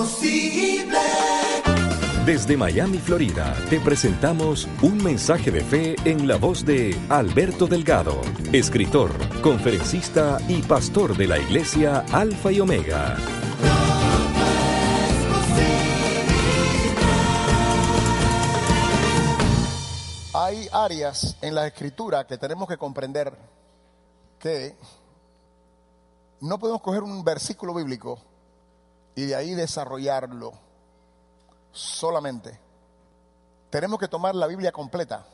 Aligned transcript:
posible. 0.00 0.98
Desde 2.24 2.56
Miami, 2.56 2.96
Florida, 2.98 3.54
te 3.68 3.78
presentamos 3.80 4.66
un 4.80 4.96
mensaje 5.02 5.50
de 5.50 5.60
fe 5.60 5.96
en 6.06 6.26
la 6.26 6.36
voz 6.36 6.64
de 6.64 6.98
Alberto 7.10 7.66
Delgado, 7.66 8.18
escritor, 8.50 9.10
conferencista 9.42 10.38
y 10.48 10.62
pastor 10.62 11.14
de 11.18 11.26
la 11.26 11.38
iglesia 11.38 12.06
Alfa 12.12 12.50
y 12.50 12.60
Omega. 12.60 13.16
Hay 20.32 20.66
áreas 20.72 21.36
en 21.42 21.54
la 21.54 21.66
escritura 21.66 22.26
que 22.26 22.38
tenemos 22.38 22.66
que 22.66 22.78
comprender 22.78 23.36
que 24.38 24.78
no 26.40 26.58
podemos 26.58 26.80
coger 26.80 27.02
un 27.02 27.22
versículo 27.22 27.74
bíblico 27.74 28.29
y 29.14 29.26
de 29.26 29.34
ahí 29.34 29.54
desarrollarlo 29.54 30.52
solamente. 31.72 32.58
Tenemos 33.70 33.98
que 33.98 34.08
tomar 34.08 34.34
la 34.34 34.46
Biblia 34.46 34.72
completa. 34.72 35.26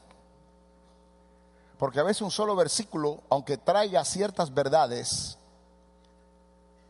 Porque 1.78 2.00
a 2.00 2.04
veces 2.04 2.22
un 2.22 2.30
solo 2.30 2.56
versículo, 2.56 3.22
aunque 3.28 3.58
traiga 3.58 4.04
ciertas 4.04 4.52
verdades, 4.52 5.38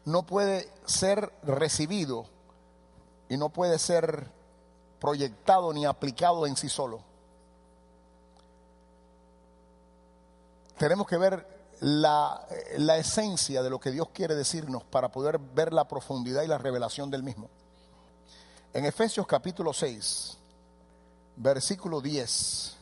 no 0.04 0.24
puede 0.24 0.70
ser 0.84 1.32
recibido 1.42 2.26
y 3.28 3.36
no 3.36 3.48
puede 3.48 3.78
ser 3.78 4.30
proyectado 5.00 5.72
ni 5.72 5.84
aplicado 5.84 6.46
en 6.46 6.56
sí 6.56 6.68
solo. 6.68 7.00
Tenemos 10.78 11.06
que 11.06 11.16
ver 11.16 11.55
la, 11.80 12.46
la, 12.78 12.96
esencia 12.96 13.62
de 13.62 13.70
lo 13.70 13.78
que 13.78 13.90
Dios 13.90 14.08
quiere 14.12 14.34
decirnos 14.34 14.84
para 14.84 15.10
poder 15.10 15.38
ver 15.38 15.72
la 15.72 15.86
profundidad 15.86 16.42
y 16.42 16.46
la 16.46 16.58
revelación 16.58 17.10
del 17.10 17.22
mismo. 17.22 17.50
En 18.72 18.84
Efesios 18.84 19.26
capítulo 19.26 19.72
6, 19.72 20.36
versículo 21.36 22.00
10. 22.00 22.76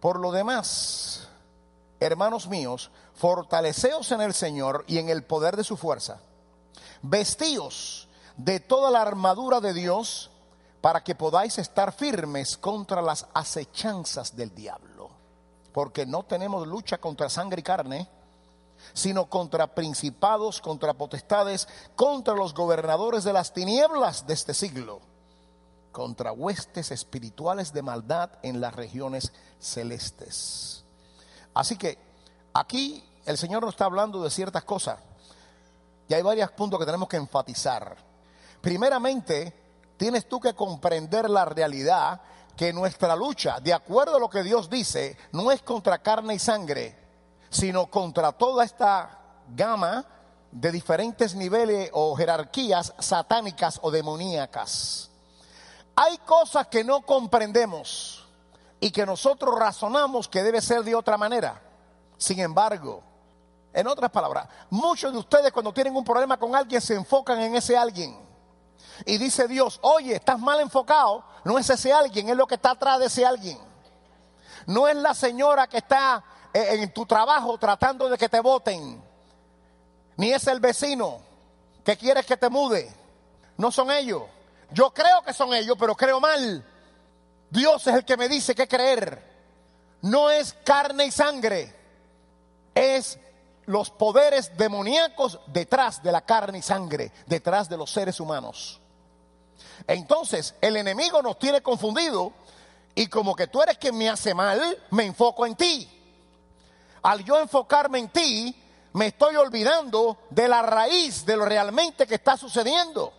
Por 0.00 0.20
lo 0.20 0.30
demás, 0.30 1.28
hermanos 2.00 2.48
míos, 2.48 2.90
fortaleceos 3.14 4.12
en 4.12 4.20
el 4.20 4.34
Señor 4.34 4.84
y 4.86 4.98
en 4.98 5.08
el 5.08 5.24
poder 5.24 5.56
de 5.56 5.64
su 5.64 5.76
fuerza. 5.76 6.20
Vestíos 7.02 8.08
de 8.36 8.60
toda 8.60 8.90
la 8.90 9.02
armadura 9.02 9.60
de 9.60 9.72
Dios 9.72 10.30
para 10.80 11.02
que 11.02 11.14
podáis 11.14 11.58
estar 11.58 11.92
firmes 11.92 12.56
contra 12.56 13.02
las 13.02 13.26
acechanzas 13.34 14.36
del 14.36 14.54
diablo. 14.54 14.87
Porque 15.72 16.06
no 16.06 16.24
tenemos 16.24 16.66
lucha 16.66 16.98
contra 16.98 17.28
sangre 17.28 17.60
y 17.60 17.62
carne, 17.62 18.08
sino 18.92 19.28
contra 19.28 19.74
principados, 19.74 20.60
contra 20.60 20.94
potestades, 20.94 21.68
contra 21.96 22.34
los 22.34 22.54
gobernadores 22.54 23.24
de 23.24 23.32
las 23.32 23.52
tinieblas 23.52 24.26
de 24.26 24.34
este 24.34 24.54
siglo, 24.54 25.00
contra 25.92 26.32
huestes 26.32 26.90
espirituales 26.90 27.72
de 27.72 27.82
maldad 27.82 28.30
en 28.42 28.60
las 28.60 28.74
regiones 28.74 29.32
celestes. 29.58 30.84
Así 31.54 31.76
que 31.76 31.98
aquí 32.52 33.04
el 33.26 33.36
Señor 33.36 33.62
nos 33.62 33.74
está 33.74 33.84
hablando 33.84 34.22
de 34.22 34.30
ciertas 34.30 34.64
cosas 34.64 34.98
y 36.08 36.14
hay 36.14 36.22
varios 36.22 36.50
puntos 36.52 36.78
que 36.78 36.86
tenemos 36.86 37.08
que 37.08 37.16
enfatizar. 37.16 37.96
Primeramente, 38.60 39.52
tienes 39.96 40.28
tú 40.28 40.40
que 40.40 40.54
comprender 40.54 41.28
la 41.28 41.44
realidad 41.44 42.20
que 42.58 42.72
nuestra 42.72 43.14
lucha, 43.14 43.60
de 43.60 43.72
acuerdo 43.72 44.16
a 44.16 44.18
lo 44.18 44.28
que 44.28 44.42
Dios 44.42 44.68
dice, 44.68 45.16
no 45.30 45.52
es 45.52 45.62
contra 45.62 45.98
carne 45.98 46.34
y 46.34 46.38
sangre, 46.40 46.98
sino 47.48 47.86
contra 47.86 48.32
toda 48.32 48.64
esta 48.64 49.16
gama 49.54 50.04
de 50.50 50.72
diferentes 50.72 51.36
niveles 51.36 51.88
o 51.92 52.16
jerarquías 52.16 52.92
satánicas 52.98 53.78
o 53.82 53.92
demoníacas. 53.92 55.08
Hay 55.94 56.18
cosas 56.18 56.66
que 56.66 56.82
no 56.82 57.02
comprendemos 57.02 58.26
y 58.80 58.90
que 58.90 59.06
nosotros 59.06 59.56
razonamos 59.56 60.26
que 60.26 60.42
debe 60.42 60.60
ser 60.60 60.82
de 60.82 60.96
otra 60.96 61.16
manera. 61.16 61.62
Sin 62.16 62.40
embargo, 62.40 63.04
en 63.72 63.86
otras 63.86 64.10
palabras, 64.10 64.48
muchos 64.70 65.12
de 65.12 65.18
ustedes 65.18 65.52
cuando 65.52 65.72
tienen 65.72 65.94
un 65.94 66.04
problema 66.04 66.36
con 66.36 66.56
alguien 66.56 66.80
se 66.80 66.96
enfocan 66.96 67.40
en 67.40 67.54
ese 67.54 67.76
alguien. 67.76 68.18
Y 69.06 69.18
dice 69.18 69.46
Dios, 69.46 69.78
oye, 69.82 70.16
estás 70.16 70.40
mal 70.40 70.60
enfocado, 70.60 71.24
no 71.48 71.58
es 71.58 71.70
ese 71.70 71.94
alguien, 71.94 72.28
es 72.28 72.36
lo 72.36 72.46
que 72.46 72.56
está 72.56 72.72
atrás 72.72 72.98
de 72.98 73.06
ese 73.06 73.24
alguien. 73.24 73.58
No 74.66 74.86
es 74.86 74.94
la 74.96 75.14
señora 75.14 75.66
que 75.66 75.78
está 75.78 76.22
en 76.52 76.92
tu 76.92 77.06
trabajo 77.06 77.56
tratando 77.56 78.06
de 78.10 78.18
que 78.18 78.28
te 78.28 78.40
voten, 78.40 79.02
ni 80.18 80.30
es 80.30 80.46
el 80.46 80.60
vecino 80.60 81.22
que 81.82 81.96
quiere 81.96 82.22
que 82.22 82.36
te 82.36 82.50
mude. 82.50 82.94
No 83.56 83.72
son 83.72 83.90
ellos. 83.90 84.24
Yo 84.72 84.90
creo 84.92 85.22
que 85.22 85.32
son 85.32 85.54
ellos, 85.54 85.74
pero 85.80 85.94
creo 85.94 86.20
mal. 86.20 86.62
Dios 87.48 87.86
es 87.86 87.94
el 87.94 88.04
que 88.04 88.18
me 88.18 88.28
dice 88.28 88.54
qué 88.54 88.68
creer. 88.68 89.18
No 90.02 90.28
es 90.28 90.52
carne 90.52 91.06
y 91.06 91.10
sangre, 91.10 91.74
es 92.74 93.18
los 93.64 93.88
poderes 93.88 94.54
demoníacos 94.58 95.40
detrás 95.46 96.02
de 96.02 96.12
la 96.12 96.20
carne 96.20 96.58
y 96.58 96.62
sangre, 96.62 97.10
detrás 97.26 97.70
de 97.70 97.78
los 97.78 97.90
seres 97.90 98.20
humanos. 98.20 98.82
Entonces, 99.86 100.54
el 100.60 100.76
enemigo 100.76 101.22
nos 101.22 101.38
tiene 101.38 101.60
confundido 101.60 102.32
y 102.94 103.06
como 103.06 103.34
que 103.34 103.46
tú 103.46 103.62
eres 103.62 103.78
quien 103.78 103.96
me 103.96 104.08
hace 104.08 104.34
mal, 104.34 104.60
me 104.90 105.04
enfoco 105.04 105.46
en 105.46 105.56
ti 105.56 105.98
al 107.02 107.24
yo 107.24 107.38
enfocarme 107.38 107.98
en 107.98 108.08
ti, 108.08 108.56
me 108.92 109.06
estoy 109.06 109.36
olvidando 109.36 110.18
de 110.30 110.48
la 110.48 110.62
raíz 110.62 111.24
de 111.24 111.36
lo 111.36 111.44
realmente 111.44 112.06
que 112.06 112.16
está 112.16 112.36
sucediendo. 112.36 113.12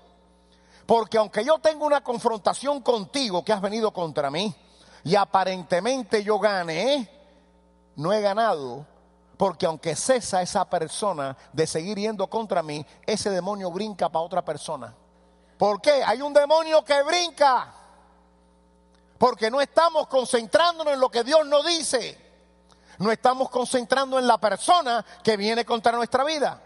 Porque 0.86 1.18
aunque 1.18 1.46
yo 1.46 1.60
tengo 1.60 1.86
una 1.86 2.02
confrontación 2.02 2.82
contigo 2.82 3.44
que 3.44 3.54
has 3.54 3.62
venido 3.62 3.92
contra 3.92 4.32
mí 4.32 4.54
y 5.04 5.16
aparentemente 5.16 6.24
yo 6.24 6.40
gane, 6.40 7.10
no 7.96 8.12
he 8.12 8.22
ganado 8.22 8.86
porque 9.38 9.66
aunque 9.66 9.96
cesa 9.96 10.42
esa 10.42 10.70
persona 10.70 11.38
de 11.54 11.66
seguir 11.66 11.98
yendo 11.98 12.28
contra 12.28 12.62
mí, 12.62 12.86
ese 13.06 13.30
demonio 13.30 13.72
brinca 13.72 14.10
para 14.10 14.26
otra 14.26 14.44
persona. 14.44 14.94
¿Por 15.60 15.80
qué? 15.80 16.02
Hay 16.04 16.24
un 16.24 16.34
demonio 16.34 16.84
que 16.84 17.04
brinca. 17.04 17.72
Porque 19.20 19.52
no 19.52 19.62
estamos 19.62 20.08
concentrándonos 20.08 20.96
en 20.96 21.00
lo 21.00 21.12
que 21.12 21.24
Dios 21.24 21.46
nos 21.46 21.64
dice 21.64 22.30
no 23.00 23.12
estamos 23.12 23.50
concentrando 23.50 24.20
en 24.20 24.28
la 24.28 24.38
persona 24.38 25.06
que 25.24 25.38
viene 25.38 25.66
contra 25.66 25.94
nuestra 25.94 26.24
vida. 26.24 26.62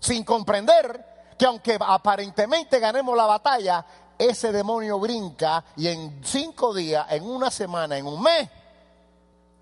Sin 0.00 0.24
comprender 0.24 1.34
que 1.38 1.46
aunque 1.46 1.78
aparentemente 1.80 2.80
ganemos 2.80 3.16
la 3.16 3.24
batalla, 3.26 3.86
ese 4.18 4.52
demonio 4.52 4.98
brinca 4.98 5.64
y 5.76 5.88
en 5.88 6.20
cinco 6.24 6.74
días, 6.74 7.06
en 7.10 7.24
una 7.24 7.50
semana, 7.50 7.96
en 7.96 8.06
un 8.06 8.20
mes, 8.20 8.50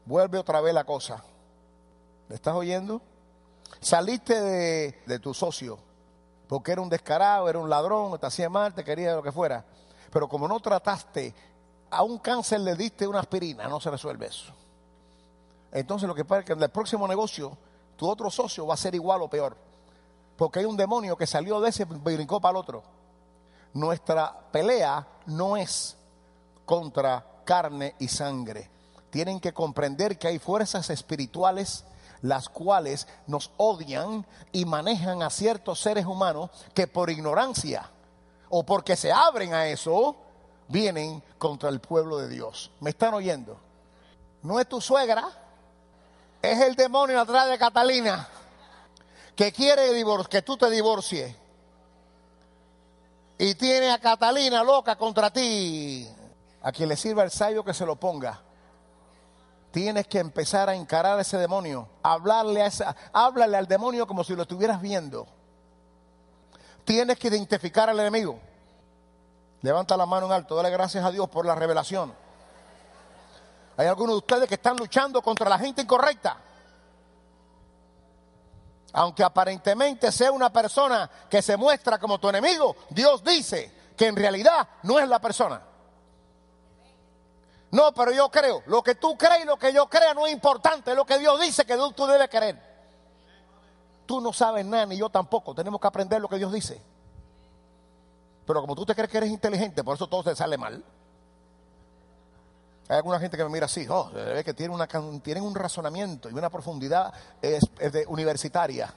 vuelve 0.07 0.39
otra 0.39 0.61
vez 0.63 0.73
la 0.73 0.85
cosa. 0.85 1.23
¿Me 2.29 2.35
estás 2.35 2.55
oyendo? 2.55 3.03
Saliste 3.81 4.41
de, 4.41 5.03
de 5.05 5.19
tu 5.19 5.35
socio 5.35 5.79
porque 6.49 6.73
era 6.73 6.81
un 6.81 6.89
descarado, 6.89 7.49
era 7.49 7.59
un 7.59 7.71
ladrón, 7.71 8.19
te 8.19 8.27
hacía 8.27 8.49
mal, 8.49 8.75
te 8.75 8.85
quería 8.85 9.15
lo 9.15 9.23
que 9.23 9.33
fuera. 9.33 9.65
Pero 10.11 10.29
como 10.29 10.47
no 10.47 10.61
trataste, 10.61 11.35
a 11.91 12.03
un 12.03 12.19
cáncer 12.19 12.61
le 12.61 12.75
diste 12.75 13.07
una 13.07 13.21
aspirina, 13.21 13.69
no 13.69 13.81
se 13.81 13.91
resuelve 13.91 14.27
eso. 14.27 14.53
Entonces 15.73 16.07
lo 16.07 16.15
que 16.15 16.25
pasa 16.25 16.41
es 16.41 16.47
que 16.47 16.53
en 16.53 16.63
el 16.63 16.71
próximo 16.71 17.09
negocio 17.09 17.57
tu 17.97 18.09
otro 18.09 18.31
socio 18.31 18.67
va 18.67 18.75
a 18.75 18.79
ser 18.79 18.95
igual 18.95 19.23
o 19.23 19.29
peor. 19.29 19.57
Porque 20.37 20.61
hay 20.61 20.65
un 20.65 20.77
demonio 20.77 21.17
que 21.17 21.27
salió 21.27 21.61
de 21.61 21.71
ese 21.71 21.85
y 21.85 21.85
brincó 21.85 22.41
para 22.41 22.51
el 22.51 22.57
otro. 22.57 22.83
Nuestra 23.75 24.39
pelea 24.51 25.07
no 25.27 25.57
es 25.57 25.97
contra 26.65 27.25
carne 27.45 27.95
y 27.99 28.09
sangre. 28.09 28.71
Tienen 29.11 29.41
que 29.41 29.53
comprender 29.53 30.19
que 30.19 30.29
hay 30.29 30.39
fuerzas 30.39 30.91
espirituales 30.91 31.85
las 32.23 32.49
cuales 32.49 33.07
nos 33.27 33.51
odian 33.57 34.27
y 34.53 34.65
manejan 34.65 35.23
a 35.23 35.31
ciertos 35.31 35.81
seres 35.81 36.07
humanos 36.07 36.51
que 36.75 36.87
por 36.87 37.11
ignorancia 37.11 37.91
o 38.49 38.65
porque 38.65 38.97
se 38.97 39.13
abren 39.13 39.55
a 39.55 39.67
eso, 39.67 40.17
vienen 40.69 41.23
contra 41.39 41.69
el 41.69 41.81
pueblo 41.81 42.19
de 42.19 42.29
Dios. 42.29 42.71
¿Me 42.81 42.91
están 42.91 43.15
oyendo? 43.15 43.59
No 44.43 44.61
es 44.61 44.69
tu 44.69 44.81
suegra, 44.81 45.29
es 46.41 46.61
el 46.61 46.75
demonio 46.75 47.21
atrás 47.21 47.49
de 47.49 47.59
Catalina 47.59 48.29
que 49.35 49.53
quiere 49.53 50.05
que 50.29 50.43
tú 50.43 50.57
te 50.57 50.71
divorcies. 50.71 51.35
Y 53.39 53.55
tiene 53.55 53.91
a 53.91 53.99
Catalina 53.99 54.63
loca 54.63 54.97
contra 54.97 55.33
ti. 55.33 56.09
A 56.63 56.71
quien 56.71 56.89
le 56.89 56.97
sirva 56.97 57.25
el 57.25 57.31
sabio 57.31 57.65
que 57.65 57.75
se 57.75 57.85
lo 57.85 57.97
ponga. 57.97 58.41
Tienes 59.73 60.07
que 60.07 60.19
empezar 60.19 60.69
a 60.69 60.75
encarar 60.75 61.19
a 61.19 61.23
ese 61.23 61.39
demonio. 61.39 61.89
Hablarle 62.03 62.63
a 62.63 62.71
háblale 63.13 63.57
al 63.57 63.67
demonio 63.67 64.07
como 64.07 64.23
si 64.23 64.37
lo 64.37 64.43
estuvieras 64.43 64.81
viendo. 64.83 65.27
Tienes 66.85 67.19
que 67.19 67.29
identificar 67.29 67.89
al 67.89 67.99
enemigo. 67.99 68.39
Levanta 69.63 69.97
la 69.97 70.05
mano 70.05 70.27
en 70.27 70.33
alto, 70.33 70.57
dale 70.57 70.71
gracias 70.71 71.03
a 71.05 71.11
Dios 71.11 71.29
por 71.29 71.47
la 71.47 71.55
revelación. 71.55 72.13
Hay 73.79 73.87
algunos 73.87 74.15
de 74.15 74.19
ustedes 74.19 74.49
que 74.49 74.57
están 74.57 74.77
luchando 74.77 75.23
contra 75.23 75.49
la 75.49 75.59
gente 75.59 75.81
incorrecta. 75.81 76.37
Aunque 78.93 79.25
aparentemente 79.25 80.13
sea 80.13 80.33
una 80.33 80.53
persona 80.53 81.09
que 81.31 81.41
se 81.41 81.57
muestra 81.57 81.99
como 81.99 82.19
tu 82.19 82.29
enemigo, 82.29 82.77
Dios 82.91 83.25
dice 83.25 83.73
que 83.97 84.09
en 84.09 84.17
realidad 84.17 84.69
no 84.83 84.99
es 84.99 85.09
la 85.09 85.19
persona. 85.19 85.63
No, 87.73 87.93
pero 87.93 88.13
yo 88.13 88.31
creo. 88.31 88.63
Lo 88.67 88.83
que 88.83 88.95
tú 88.95 89.17
crees 89.17 89.43
y 89.43 89.47
lo 89.47 89.59
que 89.59 89.73
yo 89.73 89.89
crea 89.89 90.15
no 90.15 90.27
es 90.27 90.33
importante. 90.33 90.91
Es 90.91 90.97
lo 90.97 91.07
que 91.07 91.19
Dios 91.19 91.41
dice 91.41 91.65
que 91.65 91.77
tú 91.97 92.07
debes 92.07 92.29
creer. 92.29 92.71
Tú 94.05 94.21
no 94.21 94.33
sabes 94.33 94.65
nada, 94.65 94.87
ni 94.87 94.99
yo 94.99 95.09
tampoco. 95.09 95.55
Tenemos 95.55 95.81
que 95.81 95.87
aprender 95.87 96.21
lo 96.21 96.29
que 96.29 96.37
Dios 96.37 96.53
dice. 96.53 96.81
Pero 98.47 98.61
como 98.61 98.75
tú 98.75 98.85
te 98.85 98.95
crees 98.95 99.11
que 99.11 99.17
eres 99.17 99.31
inteligente, 99.31 99.83
por 99.83 99.97
eso 99.97 100.07
todo 100.07 100.23
te 100.23 100.37
sale 100.37 100.59
mal. 100.59 100.85
Hay 102.89 102.97
alguna 102.97 103.19
gente 103.19 103.39
que 103.39 103.45
me 103.45 103.49
mira 103.49 103.65
así, 103.65 103.87
oh, 103.89 104.11
que 104.45 104.53
tienen, 104.53 104.75
una, 104.75 104.87
tienen 104.87 105.43
un 105.43 105.55
razonamiento 105.55 106.29
y 106.29 106.35
una 106.35 106.51
profundidad 106.51 107.11
es, 107.41 107.63
de 107.79 108.05
universitaria, 108.07 108.93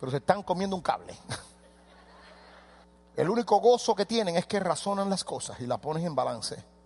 pero 0.00 0.10
se 0.10 0.16
están 0.16 0.42
comiendo 0.42 0.74
un 0.74 0.82
cable. 0.82 1.14
El 3.16 3.30
único 3.30 3.60
gozo 3.60 3.94
que 3.94 4.06
tienen 4.06 4.36
es 4.36 4.46
que 4.46 4.58
razonan 4.58 5.08
las 5.08 5.22
cosas 5.22 5.60
y 5.60 5.66
la 5.66 5.78
pones 5.78 6.04
en 6.04 6.16
balance. 6.16 6.79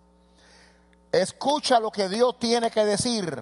Escucha 1.15 1.79
lo 1.79 1.91
que 1.91 2.09
Dios 2.09 2.37
tiene 2.39 2.69
que 2.69 2.83
decir, 2.83 3.41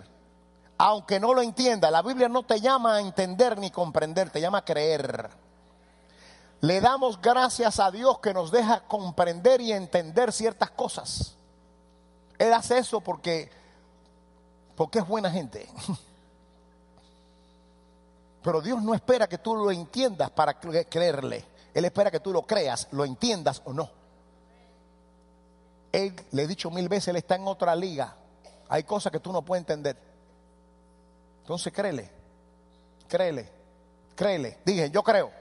aunque 0.77 1.19
no 1.19 1.33
lo 1.33 1.41
entienda. 1.41 1.89
La 1.89 2.03
Biblia 2.03 2.29
no 2.29 2.43
te 2.43 2.61
llama 2.61 2.97
a 2.97 2.99
entender 2.99 3.57
ni 3.57 3.71
comprender, 3.71 4.29
te 4.29 4.39
llama 4.39 4.59
a 4.59 4.65
creer. 4.65 5.31
Le 6.61 6.81
damos 6.81 7.19
gracias 7.19 7.79
a 7.79 7.89
Dios 7.89 8.19
que 8.19 8.31
nos 8.31 8.51
deja 8.51 8.81
comprender 8.81 9.59
y 9.59 9.71
entender 9.71 10.31
ciertas 10.31 10.69
cosas. 10.69 11.35
Él 12.37 12.53
hace 12.53 12.77
eso 12.77 13.01
porque, 13.01 13.49
porque 14.75 14.99
es 14.99 15.07
buena 15.07 15.31
gente. 15.31 15.67
Pero 18.43 18.61
Dios 18.61 18.83
no 18.83 18.93
espera 18.93 19.27
que 19.27 19.39
tú 19.39 19.55
lo 19.55 19.71
entiendas 19.71 20.29
para 20.29 20.59
creerle. 20.59 21.43
Él 21.73 21.85
espera 21.85 22.11
que 22.11 22.19
tú 22.19 22.31
lo 22.31 22.43
creas, 22.43 22.87
lo 22.91 23.03
entiendas 23.03 23.63
o 23.65 23.73
no. 23.73 24.02
Él, 25.93 26.15
le 26.31 26.43
he 26.43 26.47
dicho 26.47 26.71
mil 26.71 26.89
veces, 26.89 27.09
Él 27.09 27.15
está 27.17 27.35
en 27.35 27.47
otra 27.47 27.75
liga. 27.75 28.15
Hay 28.67 28.83
cosas 28.83 29.11
que 29.11 29.19
tú 29.19 29.31
no 29.31 29.43
puedes 29.43 29.61
entender. 29.61 29.95
Entonces 31.41 31.71
créele, 31.71 32.09
créele, 33.07 33.49
créele. 34.15 34.57
Dije, 34.65 34.89
yo 34.89 35.03
creo. 35.03 35.31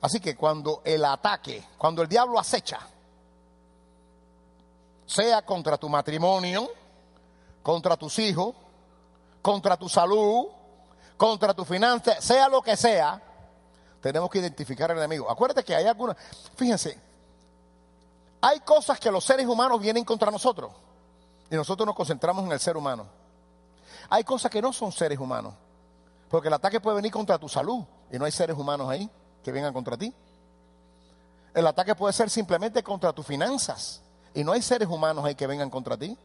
Así 0.00 0.18
que 0.18 0.34
cuando 0.34 0.80
el 0.82 1.04
ataque, 1.04 1.62
cuando 1.76 2.00
el 2.00 2.08
diablo 2.08 2.38
acecha, 2.38 2.80
sea 5.04 5.42
contra 5.42 5.76
tu 5.76 5.90
matrimonio, 5.90 6.70
contra 7.62 7.98
tus 7.98 8.18
hijos, 8.18 8.54
contra 9.42 9.76
tu 9.76 9.90
salud, 9.90 10.46
contra 11.18 11.52
tu 11.52 11.66
finanzas, 11.66 12.24
sea 12.24 12.48
lo 12.48 12.62
que 12.62 12.78
sea, 12.78 13.20
tenemos 14.00 14.30
que 14.30 14.38
identificar 14.38 14.90
al 14.90 14.96
enemigo. 14.96 15.30
Acuérdate 15.30 15.64
que 15.64 15.74
hay 15.74 15.86
algunas, 15.86 16.16
fíjense, 16.56 17.09
hay 18.40 18.60
cosas 18.60 18.98
que 18.98 19.10
los 19.10 19.24
seres 19.24 19.46
humanos 19.46 19.80
vienen 19.80 20.04
contra 20.04 20.30
nosotros 20.30 20.72
y 21.50 21.56
nosotros 21.56 21.86
nos 21.86 21.94
concentramos 21.94 22.44
en 22.44 22.52
el 22.52 22.60
ser 22.60 22.76
humano. 22.76 23.06
Hay 24.08 24.24
cosas 24.24 24.50
que 24.50 24.62
no 24.62 24.72
son 24.72 24.92
seres 24.92 25.18
humanos, 25.18 25.54
porque 26.28 26.48
el 26.48 26.54
ataque 26.54 26.80
puede 26.80 26.96
venir 26.96 27.12
contra 27.12 27.38
tu 27.38 27.48
salud 27.48 27.84
y 28.10 28.18
no 28.18 28.24
hay 28.24 28.32
seres 28.32 28.56
humanos 28.56 28.88
ahí 28.88 29.10
que 29.42 29.52
vengan 29.52 29.72
contra 29.72 29.96
ti. 29.96 30.12
El 31.54 31.66
ataque 31.66 31.94
puede 31.94 32.12
ser 32.12 32.30
simplemente 32.30 32.82
contra 32.82 33.12
tus 33.12 33.26
finanzas 33.26 34.00
y 34.34 34.44
no 34.44 34.52
hay 34.52 34.62
seres 34.62 34.88
humanos 34.88 35.24
ahí 35.24 35.34
que 35.34 35.46
vengan 35.46 35.68
contra 35.68 35.96
ti. 35.96 36.16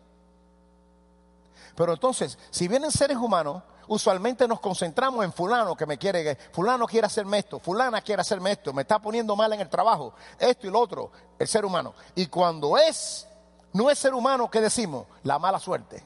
Pero 1.76 1.94
entonces, 1.94 2.38
si 2.50 2.68
vienen 2.68 2.92
seres 2.92 3.18
humanos, 3.18 3.62
usualmente 3.88 4.48
nos 4.48 4.60
concentramos 4.60 5.24
en 5.24 5.34
fulano 5.34 5.76
que 5.76 5.86
me 5.86 5.98
quiere, 5.98 6.36
fulano 6.52 6.88
quiere 6.88 7.08
hacerme 7.08 7.40
esto, 7.40 7.60
fulana 7.60 8.02
quiere 8.02 8.22
hacerme 8.22 8.52
esto, 8.52 8.74
me 8.74 8.84
está 8.84 9.00
poniendo 9.00 9.36
mal 9.36 9.52
en 9.54 9.62
el 9.62 9.70
trabajo, 9.70 10.14
esto 10.40 10.68
y 10.68 10.72
lo 10.72 10.80
otro, 10.80 11.12
el 11.38 11.48
ser 11.48 11.66
humano. 11.66 11.94
Y 12.16 12.28
cuando 12.28 12.78
es, 12.78 13.28
no 13.74 13.90
es 13.90 14.00
ser 14.00 14.14
humano, 14.14 14.50
¿qué 14.50 14.62
decimos? 14.62 15.06
La 15.24 15.38
mala 15.38 15.60
suerte. 15.60 16.04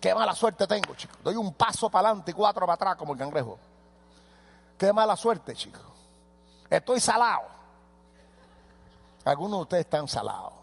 Qué 0.00 0.14
mala 0.14 0.34
suerte 0.34 0.66
tengo, 0.66 0.94
chicos. 0.94 1.18
Doy 1.22 1.36
un 1.36 1.52
paso 1.52 1.90
para 1.90 2.08
adelante 2.08 2.30
y 2.30 2.34
cuatro 2.34 2.62
para 2.62 2.74
atrás 2.74 2.96
como 2.96 3.12
el 3.12 3.18
cangrejo. 3.18 3.58
Qué 4.78 4.94
mala 4.94 5.14
suerte, 5.14 5.54
chicos. 5.54 5.82
Estoy 6.70 7.00
salado. 7.00 7.42
Algunos 9.26 9.58
de 9.58 9.62
ustedes 9.62 9.84
están 9.84 10.08
salados. 10.08 10.59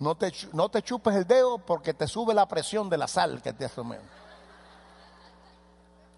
No 0.00 0.16
te, 0.16 0.32
no 0.52 0.70
te 0.70 0.82
chupes 0.82 1.14
el 1.14 1.26
dedo 1.26 1.58
porque 1.58 1.94
te 1.94 2.08
sube 2.08 2.34
la 2.34 2.46
presión 2.46 2.88
de 2.88 2.96
la 2.96 3.06
sal 3.06 3.40
que 3.42 3.52
te 3.52 3.66
asume. 3.66 3.98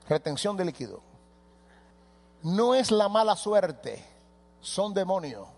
Retención 0.08 0.56
de 0.56 0.64
líquido. 0.64 1.00
No 2.43 2.75
es 2.75 2.90
la 2.90 3.08
mala 3.08 3.37
suerte, 3.37 4.05
son 4.61 4.94
demonios. 4.94 5.49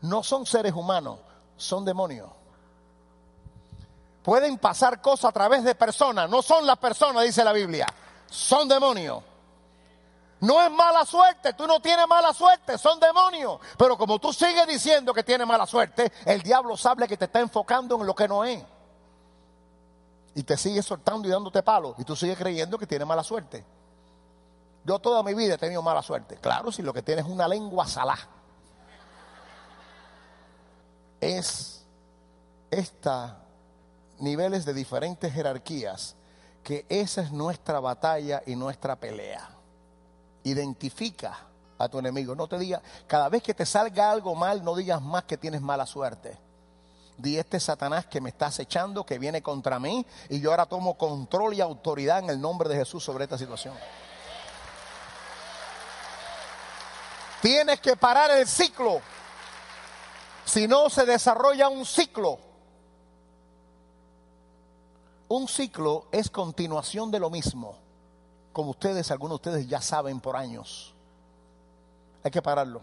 No 0.00 0.22
son 0.22 0.46
seres 0.46 0.72
humanos, 0.72 1.18
son 1.56 1.84
demonios. 1.84 2.30
Pueden 4.22 4.56
pasar 4.58 5.02
cosas 5.02 5.26
a 5.26 5.32
través 5.32 5.62
de 5.62 5.74
personas, 5.74 6.28
no 6.28 6.40
son 6.40 6.66
las 6.66 6.78
personas, 6.78 7.24
dice 7.24 7.44
la 7.44 7.52
Biblia, 7.52 7.86
son 8.28 8.66
demonios. 8.66 9.22
No 10.40 10.62
es 10.62 10.70
mala 10.70 11.04
suerte, 11.04 11.52
tú 11.52 11.66
no 11.66 11.80
tienes 11.80 12.06
mala 12.08 12.32
suerte, 12.32 12.78
son 12.78 12.98
demonios. 12.98 13.60
Pero 13.76 13.96
como 13.98 14.18
tú 14.18 14.32
sigues 14.32 14.66
diciendo 14.66 15.12
que 15.12 15.22
tienes 15.22 15.46
mala 15.46 15.66
suerte, 15.66 16.10
el 16.24 16.42
diablo 16.42 16.76
sabe 16.76 17.06
que 17.06 17.16
te 17.16 17.26
está 17.26 17.40
enfocando 17.40 17.96
en 17.96 18.06
lo 18.06 18.14
que 18.14 18.26
no 18.26 18.44
es. 18.44 18.62
Y 20.34 20.42
te 20.42 20.56
sigue 20.56 20.82
soltando 20.82 21.28
y 21.28 21.30
dándote 21.30 21.62
palos. 21.62 21.94
Y 21.98 22.04
tú 22.04 22.16
sigues 22.16 22.38
creyendo 22.38 22.78
que 22.78 22.86
tienes 22.86 23.06
mala 23.06 23.22
suerte. 23.22 23.64
Yo 24.84 24.98
toda 24.98 25.22
mi 25.22 25.34
vida 25.34 25.54
he 25.54 25.58
tenido 25.58 25.82
mala 25.82 26.02
suerte. 26.02 26.36
Claro, 26.36 26.72
si 26.72 26.82
lo 26.82 26.94
que 26.94 27.02
tienes 27.02 27.26
es 27.26 27.30
una 27.30 27.46
lengua 27.46 27.86
salá. 27.86 28.18
Es 31.20 31.84
esta 32.70 33.40
niveles 34.20 34.64
de 34.64 34.72
diferentes 34.72 35.32
jerarquías 35.32 36.16
que 36.62 36.86
esa 36.88 37.22
es 37.22 37.32
nuestra 37.32 37.80
batalla 37.80 38.42
y 38.46 38.56
nuestra 38.56 38.96
pelea. 38.96 39.59
Identifica 40.44 41.50
a 41.80 41.88
tu 41.88 41.98
enemigo. 41.98 42.34
No 42.34 42.46
te 42.46 42.58
digas, 42.58 42.82
cada 43.06 43.28
vez 43.28 43.42
que 43.42 43.54
te 43.54 43.64
salga 43.64 44.10
algo 44.10 44.34
mal, 44.34 44.62
no 44.62 44.76
digas 44.76 45.00
más 45.00 45.24
que 45.24 45.36
tienes 45.36 45.62
mala 45.62 45.86
suerte. 45.86 46.38
Di 47.16 47.38
este 47.38 47.58
Satanás 47.58 48.06
que 48.06 48.20
me 48.20 48.30
está 48.30 48.46
acechando, 48.46 49.04
que 49.04 49.18
viene 49.18 49.42
contra 49.42 49.78
mí, 49.78 50.06
y 50.28 50.40
yo 50.40 50.50
ahora 50.50 50.66
tomo 50.66 50.96
control 50.96 51.54
y 51.54 51.60
autoridad 51.60 52.20
en 52.20 52.30
el 52.30 52.40
nombre 52.40 52.68
de 52.68 52.76
Jesús 52.76 53.02
sobre 53.02 53.24
esta 53.24 53.38
situación. 53.38 53.74
Tienes 57.42 57.80
que 57.80 57.96
parar 57.96 58.30
el 58.30 58.46
ciclo. 58.46 59.00
Si 60.44 60.68
no, 60.68 60.90
se 60.90 61.06
desarrolla 61.06 61.68
un 61.68 61.86
ciclo. 61.86 62.38
Un 65.28 65.48
ciclo 65.48 66.08
es 66.12 66.28
continuación 66.28 67.10
de 67.10 67.20
lo 67.20 67.30
mismo 67.30 67.89
como 68.52 68.70
ustedes, 68.70 69.10
algunos 69.10 69.40
de 69.40 69.50
ustedes 69.50 69.68
ya 69.68 69.80
saben 69.80 70.20
por 70.20 70.36
años. 70.36 70.94
Hay 72.22 72.30
que 72.30 72.42
pararlo. 72.42 72.80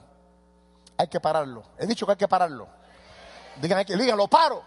Hay 0.97 1.07
que 1.07 1.19
pararlo. 1.19 1.63
He 1.77 1.86
dicho 1.86 2.05
que 2.05 2.13
hay 2.13 2.17
que 2.17 2.27
pararlo. 2.27 2.67
Digan, 3.62 3.86
que, 3.86 3.95
digan, 3.95 4.17
lo 4.17 4.27
paro. 4.27 4.63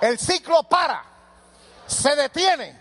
El 0.00 0.18
ciclo 0.18 0.62
para. 0.64 1.04
Se 1.86 2.16
detiene. 2.16 2.80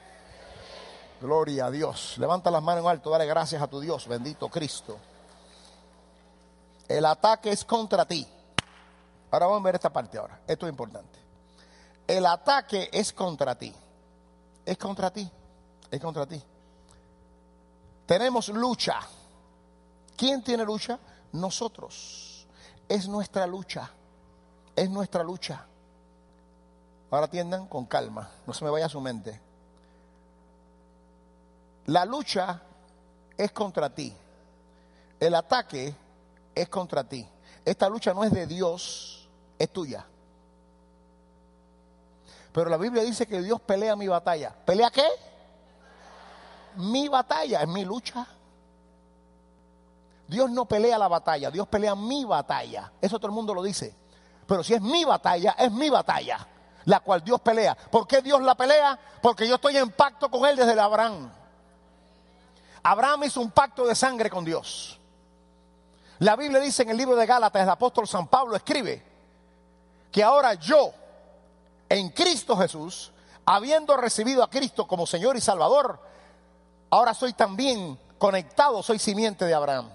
Gloria 1.19 1.67
a 1.67 1.71
Dios. 1.71 2.17
Levanta 2.17 2.49
las 2.49 2.63
manos 2.63 2.83
en 2.83 2.89
alto. 2.89 3.09
Dale 3.09 3.25
gracias 3.25 3.61
a 3.61 3.67
tu 3.67 3.79
Dios. 3.79 4.07
Bendito 4.07 4.49
Cristo. 4.49 4.97
El 6.87 7.05
ataque 7.05 7.51
es 7.51 7.63
contra 7.63 8.05
ti. 8.05 8.27
Ahora 9.29 9.45
vamos 9.45 9.61
a 9.61 9.65
ver 9.65 9.75
esta 9.75 9.91
parte 9.91 10.17
ahora. 10.17 10.39
Esto 10.47 10.65
es 10.65 10.71
importante. 10.71 11.19
El 12.07 12.25
ataque 12.25 12.89
es 12.91 13.13
contra 13.13 13.55
ti. 13.55 13.73
Es 14.65 14.77
contra 14.77 15.11
ti. 15.11 15.29
Es 15.89 16.01
contra 16.01 16.25
ti. 16.25 16.41
Tenemos 18.11 18.49
lucha. 18.49 18.99
¿Quién 20.17 20.43
tiene 20.43 20.65
lucha? 20.65 20.99
Nosotros. 21.31 22.45
Es 22.89 23.07
nuestra 23.07 23.47
lucha. 23.47 23.89
Es 24.75 24.89
nuestra 24.89 25.23
lucha. 25.23 25.65
Ahora 27.09 27.27
atiendan 27.27 27.67
con 27.67 27.85
calma. 27.85 28.29
No 28.45 28.53
se 28.53 28.65
me 28.65 28.69
vaya 28.69 28.87
a 28.87 28.89
su 28.89 28.99
mente. 28.99 29.39
La 31.85 32.03
lucha 32.03 32.61
es 33.37 33.53
contra 33.53 33.89
ti. 33.95 34.13
El 35.17 35.33
ataque 35.33 35.95
es 36.53 36.67
contra 36.67 37.05
ti. 37.05 37.25
Esta 37.63 37.87
lucha 37.87 38.13
no 38.13 38.25
es 38.25 38.33
de 38.33 38.45
Dios, 38.45 39.29
es 39.57 39.71
tuya. 39.71 40.05
Pero 42.51 42.69
la 42.69 42.75
Biblia 42.75 43.03
dice 43.03 43.25
que 43.25 43.41
Dios 43.41 43.61
pelea 43.61 43.95
mi 43.95 44.09
batalla. 44.09 44.53
¿Pelea 44.65 44.91
qué? 44.91 45.07
Mi 46.75 47.07
batalla, 47.07 47.61
es 47.61 47.67
mi 47.67 47.85
lucha. 47.85 48.25
Dios 50.27 50.49
no 50.49 50.65
pelea 50.65 50.97
la 50.97 51.07
batalla, 51.07 51.51
Dios 51.51 51.67
pelea 51.67 51.95
mi 51.95 52.23
batalla. 52.23 52.91
Eso 53.01 53.17
todo 53.17 53.27
el 53.27 53.33
mundo 53.33 53.53
lo 53.53 53.63
dice. 53.63 53.95
Pero 54.47 54.63
si 54.63 54.73
es 54.73 54.81
mi 54.81 55.03
batalla, 55.05 55.55
es 55.57 55.71
mi 55.71 55.89
batalla. 55.89 56.47
la 56.85 56.99
cual 56.99 57.23
Dios 57.23 57.39
pelea. 57.41 57.75
¿Por 57.75 58.07
qué 58.07 58.21
Dios 58.21 58.41
la 58.41 58.55
pelea? 58.55 58.97
Porque 59.21 59.47
yo 59.47 59.55
estoy 59.55 59.77
en 59.77 59.91
pacto 59.91 60.29
con 60.29 60.45
Él 60.45 60.55
desde 60.55 60.79
Abraham. 60.79 61.31
Abraham 62.83 63.23
hizo 63.25 63.41
un 63.41 63.51
pacto 63.51 63.85
de 63.85 63.95
sangre 63.95 64.29
con 64.29 64.43
Dios. 64.43 64.99
La 66.19 66.35
Biblia 66.35 66.59
dice 66.59 66.83
en 66.83 66.89
el 66.89 66.97
libro 66.97 67.15
de 67.15 67.25
Gálatas, 67.25 67.63
el 67.63 67.69
apóstol 67.69 68.07
San 68.07 68.27
Pablo 68.27 68.55
escribe 68.55 69.03
que 70.11 70.23
ahora 70.23 70.53
yo, 70.55 70.91
en 71.89 72.09
Cristo 72.09 72.55
Jesús, 72.57 73.11
habiendo 73.45 73.97
recibido 73.97 74.43
a 74.43 74.49
Cristo 74.49 74.87
como 74.87 75.07
Señor 75.07 75.35
y 75.35 75.41
Salvador, 75.41 75.99
ahora 76.91 77.13
soy 77.15 77.33
también 77.33 77.97
conectado, 78.19 78.83
soy 78.83 78.99
simiente 78.99 79.45
de 79.45 79.53
Abraham. 79.55 79.89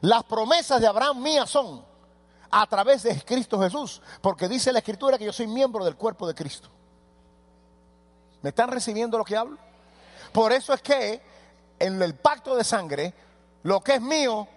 Las 0.00 0.24
promesas 0.24 0.80
de 0.80 0.86
Abraham 0.86 1.20
mías 1.20 1.50
son 1.50 1.84
a 2.50 2.66
través 2.66 3.02
de 3.02 3.20
Cristo 3.22 3.60
Jesús, 3.60 4.00
porque 4.20 4.48
dice 4.48 4.72
la 4.72 4.78
Escritura 4.78 5.18
que 5.18 5.26
yo 5.26 5.32
soy 5.32 5.46
miembro 5.46 5.84
del 5.84 5.96
cuerpo 5.96 6.26
de 6.26 6.34
Cristo. 6.34 6.68
¿Me 8.40 8.50
están 8.50 8.70
recibiendo 8.70 9.18
lo 9.18 9.24
que 9.24 9.36
hablo? 9.36 9.58
Por 10.32 10.52
eso 10.52 10.72
es 10.72 10.80
que 10.80 11.20
en 11.78 12.00
el 12.00 12.14
pacto 12.14 12.56
de 12.56 12.64
sangre, 12.64 13.12
lo 13.64 13.80
que 13.80 13.94
es 13.94 14.00
mío 14.00 14.48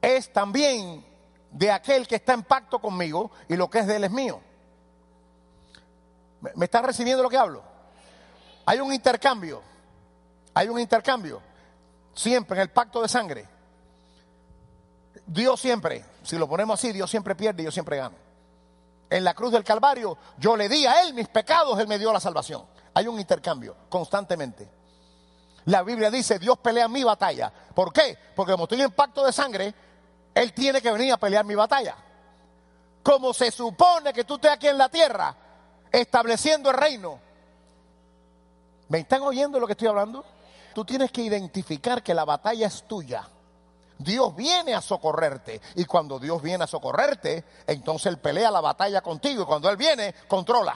es 0.00 0.32
también 0.32 1.04
de 1.50 1.70
aquel 1.70 2.06
que 2.06 2.16
está 2.16 2.32
en 2.32 2.42
pacto 2.42 2.78
conmigo 2.78 3.30
y 3.48 3.56
lo 3.56 3.68
que 3.68 3.80
es 3.80 3.86
de 3.86 3.96
él 3.96 4.04
es 4.04 4.10
mío. 4.10 4.40
¿Me 6.54 6.64
están 6.64 6.84
recibiendo 6.84 7.22
lo 7.22 7.28
que 7.28 7.36
hablo? 7.36 7.71
Hay 8.64 8.80
un 8.80 8.92
intercambio, 8.92 9.62
hay 10.54 10.68
un 10.68 10.78
intercambio, 10.78 11.40
siempre 12.14 12.56
en 12.56 12.62
el 12.62 12.70
pacto 12.70 13.02
de 13.02 13.08
sangre. 13.08 13.48
Dios 15.26 15.60
siempre, 15.60 16.04
si 16.22 16.36
lo 16.36 16.48
ponemos 16.48 16.78
así, 16.78 16.92
Dios 16.92 17.10
siempre 17.10 17.34
pierde 17.34 17.62
y 17.62 17.64
yo 17.64 17.72
siempre 17.72 17.96
gano. 17.96 18.16
En 19.10 19.24
la 19.24 19.34
cruz 19.34 19.52
del 19.52 19.64
Calvario 19.64 20.16
yo 20.38 20.56
le 20.56 20.68
di 20.68 20.86
a 20.86 21.02
Él 21.02 21.14
mis 21.14 21.28
pecados, 21.28 21.78
Él 21.78 21.86
me 21.86 21.98
dio 21.98 22.12
la 22.12 22.20
salvación. 22.20 22.64
Hay 22.94 23.06
un 23.06 23.18
intercambio 23.18 23.76
constantemente. 23.88 24.68
La 25.66 25.82
Biblia 25.82 26.10
dice, 26.10 26.38
Dios 26.38 26.58
pelea 26.58 26.88
mi 26.88 27.04
batalla. 27.04 27.52
¿Por 27.74 27.92
qué? 27.92 28.18
Porque 28.34 28.52
como 28.52 28.64
estoy 28.64 28.82
en 28.82 28.90
pacto 28.90 29.24
de 29.24 29.32
sangre, 29.32 29.74
Él 30.34 30.52
tiene 30.52 30.82
que 30.82 30.90
venir 30.90 31.12
a 31.12 31.16
pelear 31.18 31.44
mi 31.44 31.54
batalla. 31.54 31.96
Como 33.02 33.32
se 33.32 33.50
supone 33.50 34.12
que 34.12 34.24
tú 34.24 34.34
estés 34.34 34.50
aquí 34.50 34.68
en 34.68 34.78
la 34.78 34.88
tierra, 34.88 35.34
estableciendo 35.90 36.70
el 36.70 36.76
reino. 36.76 37.18
¿Me 38.92 38.98
están 38.98 39.22
oyendo 39.22 39.58
lo 39.58 39.66
que 39.66 39.72
estoy 39.72 39.88
hablando? 39.88 40.22
Tú 40.74 40.84
tienes 40.84 41.10
que 41.10 41.22
identificar 41.22 42.02
que 42.02 42.12
la 42.12 42.26
batalla 42.26 42.66
es 42.66 42.82
tuya. 42.82 43.26
Dios 43.96 44.36
viene 44.36 44.74
a 44.74 44.82
socorrerte. 44.82 45.62
Y 45.76 45.86
cuando 45.86 46.18
Dios 46.18 46.42
viene 46.42 46.64
a 46.64 46.66
socorrerte, 46.66 47.42
entonces 47.66 48.12
Él 48.12 48.18
pelea 48.18 48.50
la 48.50 48.60
batalla 48.60 49.00
contigo. 49.00 49.44
Y 49.44 49.46
cuando 49.46 49.70
Él 49.70 49.78
viene, 49.78 50.14
controla. 50.28 50.74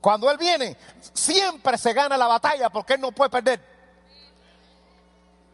Cuando 0.00 0.30
Él 0.30 0.38
viene, 0.38 0.76
siempre 1.12 1.76
se 1.76 1.92
gana 1.92 2.16
la 2.16 2.28
batalla 2.28 2.70
porque 2.70 2.94
Él 2.94 3.00
no 3.00 3.10
puede 3.10 3.30
perder. 3.30 3.60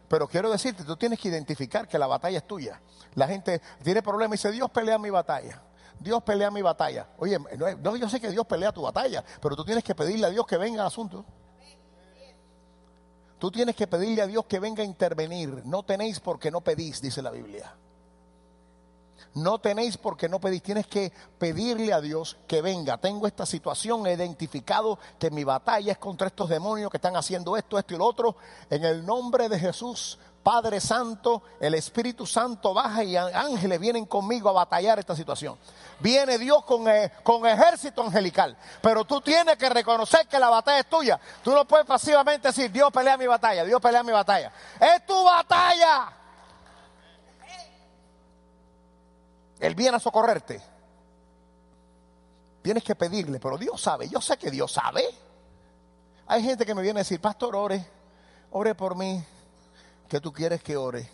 Pero 0.07 0.27
quiero 0.27 0.51
decirte, 0.51 0.83
tú 0.83 0.95
tienes 0.97 1.19
que 1.19 1.29
identificar 1.29 1.87
que 1.87 1.97
la 1.97 2.05
batalla 2.05 2.37
es 2.37 2.45
tuya. 2.45 2.79
La 3.15 3.27
gente 3.27 3.59
tiene 3.83 4.03
problemas 4.03 4.35
y 4.35 4.37
dice, 4.37 4.51
Dios 4.51 4.69
pelea 4.69 4.99
mi 4.99 5.09
batalla. 5.09 5.63
Dios 5.99 6.23
pelea 6.23 6.51
mi 6.51 6.61
batalla. 6.61 7.07
Oye, 7.17 7.37
no, 7.57 7.95
yo 7.95 8.09
sé 8.09 8.19
que 8.19 8.29
Dios 8.29 8.45
pelea 8.45 8.71
tu 8.71 8.81
batalla, 8.81 9.23
pero 9.41 9.55
tú 9.55 9.63
tienes 9.63 9.83
que 9.83 9.95
pedirle 9.95 10.27
a 10.27 10.29
Dios 10.29 10.45
que 10.45 10.57
venga 10.57 10.81
al 10.81 10.87
asunto. 10.87 11.25
Tú 13.39 13.51
tienes 13.51 13.75
que 13.75 13.87
pedirle 13.87 14.21
a 14.21 14.27
Dios 14.27 14.45
que 14.45 14.59
venga 14.59 14.81
a 14.81 14.85
intervenir. 14.85 15.63
No 15.65 15.83
tenéis 15.83 16.19
porque 16.19 16.51
no 16.51 16.61
pedís, 16.61 17.01
dice 17.01 17.21
la 17.21 17.31
Biblia. 17.31 17.75
No 19.35 19.59
tenéis 19.59 19.97
porque 19.97 20.29
no 20.29 20.39
pedís. 20.39 20.63
Tienes 20.63 20.87
que 20.87 21.11
pedirle 21.37 21.91
a 21.91 21.99
Dios 21.99 22.37
que 22.47 22.61
venga. 22.61 22.97
Tengo 22.97 23.27
esta 23.27 23.45
situación, 23.45 24.07
he 24.07 24.13
identificado 24.13 24.97
que 25.19 25.29
mi 25.29 25.43
batalla 25.43 25.91
es 25.91 25.97
contra 25.97 26.27
estos 26.27 26.49
demonios 26.49 26.89
que 26.89 26.97
están 26.97 27.17
haciendo 27.17 27.57
esto, 27.57 27.77
esto 27.77 27.93
y 27.93 27.97
lo 27.97 28.05
otro. 28.05 28.37
En 28.69 28.85
el 28.85 29.05
nombre 29.05 29.49
de 29.49 29.59
Jesús, 29.59 30.17
Padre 30.45 30.79
Santo, 30.79 31.41
el 31.59 31.73
Espíritu 31.73 32.27
Santo 32.27 32.71
baja 32.71 33.03
y 33.03 33.17
ángeles 33.17 33.79
vienen 33.79 34.05
conmigo 34.05 34.47
a 34.47 34.51
batallar 34.51 34.99
esta 34.99 35.15
situación. 35.15 35.57
Viene 35.99 36.37
Dios 36.37 36.63
con, 36.65 36.87
eh, 36.87 37.11
con 37.23 37.47
ejército 37.47 38.03
angelical. 38.03 38.55
Pero 38.79 39.05
tú 39.05 39.21
tienes 39.21 39.57
que 39.57 39.67
reconocer 39.69 40.27
que 40.27 40.37
la 40.37 40.49
batalla 40.51 40.81
es 40.81 40.85
tuya. 40.87 41.19
Tú 41.43 41.49
no 41.49 41.65
puedes 41.65 41.87
pasivamente 41.87 42.49
decir, 42.49 42.71
Dios 42.71 42.91
pelea 42.91 43.17
mi 43.17 43.25
batalla, 43.25 43.65
Dios 43.65 43.81
pelea 43.81 44.03
mi 44.03 44.11
batalla. 44.11 44.51
Es 44.79 45.03
tu 45.07 45.23
batalla. 45.23 46.13
Él 49.59 49.73
viene 49.73 49.97
a 49.97 49.99
socorrerte. 49.99 50.61
Tienes 52.61 52.83
que 52.83 52.93
pedirle, 52.93 53.39
pero 53.39 53.57
Dios 53.57 53.81
sabe. 53.81 54.07
Yo 54.09 54.21
sé 54.21 54.37
que 54.37 54.51
Dios 54.51 54.71
sabe. 54.71 55.03
Hay 56.27 56.43
gente 56.43 56.67
que 56.67 56.75
me 56.75 56.83
viene 56.83 56.99
a 56.99 57.01
decir, 57.01 57.19
pastor, 57.19 57.55
ore, 57.55 57.83
ore 58.51 58.75
por 58.75 58.95
mí. 58.95 59.25
¿Qué 60.09 60.21
tú 60.21 60.31
quieres 60.31 60.61
que 60.61 60.77
ore? 60.77 61.09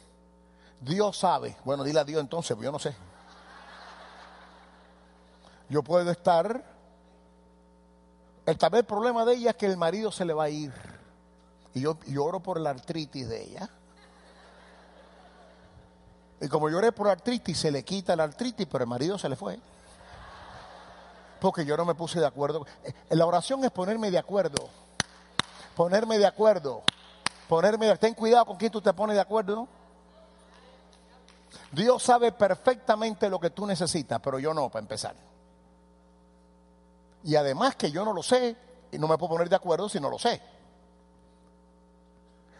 Dios 0.82 1.18
sabe. 1.18 1.56
Bueno, 1.64 1.84
dile 1.84 2.00
a 2.00 2.04
Dios 2.04 2.20
entonces, 2.20 2.56
pues 2.56 2.66
yo 2.66 2.72
no 2.72 2.80
sé. 2.80 2.96
Yo 5.70 5.84
puedo 5.84 6.10
estar. 6.12 6.64
El 8.46 8.58
tal 8.58 8.72
vez 8.72 8.84
problema 8.84 9.24
de 9.24 9.36
ella 9.36 9.52
es 9.52 9.56
que 9.56 9.68
el 9.68 9.78
marido 9.78 10.12
se 10.12 10.26
le 10.26 10.34
va 10.34 10.46
a 10.46 10.50
ir. 10.50 10.74
Y 11.74 11.82
yo, 11.82 11.98
oro 12.20 12.42
por 12.42 12.60
la 12.60 12.72
artritis 12.72 13.30
de 13.30 13.44
ella. 13.44 13.70
Y 16.42 16.48
como 16.48 16.70
lloré 16.70 16.92
por 16.92 17.08
artritis, 17.08 17.58
se 17.58 17.72
le 17.72 17.84
quita 17.84 18.16
la 18.16 18.24
artritis, 18.24 18.68
pero 18.70 18.84
el 18.84 18.90
marido 18.90 19.18
se 19.18 19.30
le 19.30 19.36
fue. 19.36 19.60
Porque 21.40 21.64
yo 21.64 21.78
no 21.78 21.86
me 21.86 21.96
puse 21.96 22.20
de 22.20 22.26
acuerdo. 22.26 22.66
Eh, 22.84 22.94
la 23.12 23.26
oración 23.26 23.64
es 23.64 23.72
ponerme 23.72 24.12
de 24.12 24.18
acuerdo. 24.18 24.68
Ponerme 25.76 26.18
de 26.18 26.26
acuerdo 26.26 26.84
ponerme, 27.52 27.94
ten 27.98 28.14
cuidado 28.14 28.46
con 28.46 28.56
quién 28.56 28.72
tú 28.72 28.80
te 28.80 28.94
pones 28.94 29.14
de 29.14 29.20
acuerdo. 29.20 29.68
Dios 31.70 32.02
sabe 32.02 32.32
perfectamente 32.32 33.30
lo 33.30 33.42
que 33.42 33.50
tú 33.50 33.66
necesitas, 33.66 34.22
pero 34.22 34.40
yo 34.40 34.54
no, 34.54 34.70
para 34.70 34.84
empezar. 34.84 35.14
Y 37.26 37.36
además 37.36 37.76
que 37.76 37.92
yo 37.92 38.06
no 38.06 38.14
lo 38.14 38.24
sé, 38.24 38.56
y 38.90 38.98
no 38.98 39.06
me 39.06 39.18
puedo 39.18 39.34
poner 39.34 39.50
de 39.50 39.58
acuerdo 39.58 39.90
si 39.90 40.00
no 40.00 40.10
lo 40.10 40.18
sé. 40.18 40.42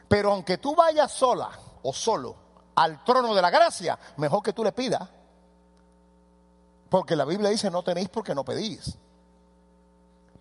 Pero 0.10 0.34
aunque 0.34 0.58
tú 0.58 0.76
vayas 0.76 1.10
sola 1.10 1.52
o 1.84 1.94
solo 1.94 2.36
al 2.76 3.02
trono 3.06 3.34
de 3.34 3.42
la 3.42 3.50
gracia, 3.50 3.98
mejor 4.18 4.44
que 4.44 4.52
tú 4.52 4.62
le 4.62 4.74
pidas. 4.74 5.08
Porque 6.90 7.16
la 7.16 7.24
Biblia 7.24 7.50
dice, 7.50 7.72
no 7.72 7.82
tenéis 7.82 8.10
porque 8.10 8.36
no 8.36 8.44
pedís. 8.44 8.98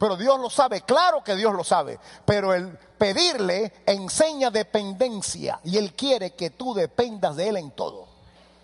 Pero 0.01 0.17
Dios 0.17 0.41
lo 0.41 0.49
sabe, 0.49 0.81
claro 0.81 1.23
que 1.23 1.37
Dios 1.37 1.53
lo 1.53 1.63
sabe. 1.63 2.01
Pero 2.25 2.55
el 2.55 2.71
pedirle 2.97 3.71
enseña 3.85 4.51
dependencia 4.51 5.61
y 5.63 5.77
Él 5.77 5.93
quiere 5.93 6.35
que 6.35 6.49
tú 6.49 6.73
dependas 6.73 7.37
de 7.37 7.51
Él 7.51 7.59
en 7.59 7.71
todo. 7.73 8.09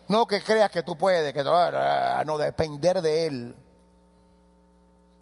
No 0.09 0.26
que 0.26 0.40
creas 0.40 0.71
que 0.71 0.83
tú 0.83 0.97
puedes, 0.97 1.35
que 1.35 1.45
no 1.45 2.38
depender 2.38 3.02
de 3.02 3.26
Él. 3.26 3.55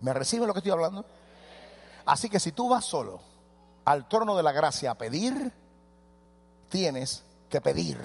¿Me 0.02 0.12
recibe 0.12 0.47
lo 0.47 0.52
que 0.52 0.61
estoy 0.61 0.71
hablando? 0.71 1.04
Así 2.06 2.30
que 2.30 2.38
si 2.38 2.52
tú 2.52 2.68
vas 2.68 2.85
solo 2.85 3.21
al 3.85 4.06
trono 4.06 4.37
de 4.37 4.44
la 4.44 4.52
gracia 4.52 4.92
a 4.92 4.94
pedir, 4.94 5.52
tienes 6.68 7.25
que 7.49 7.61
pedir. 7.61 7.99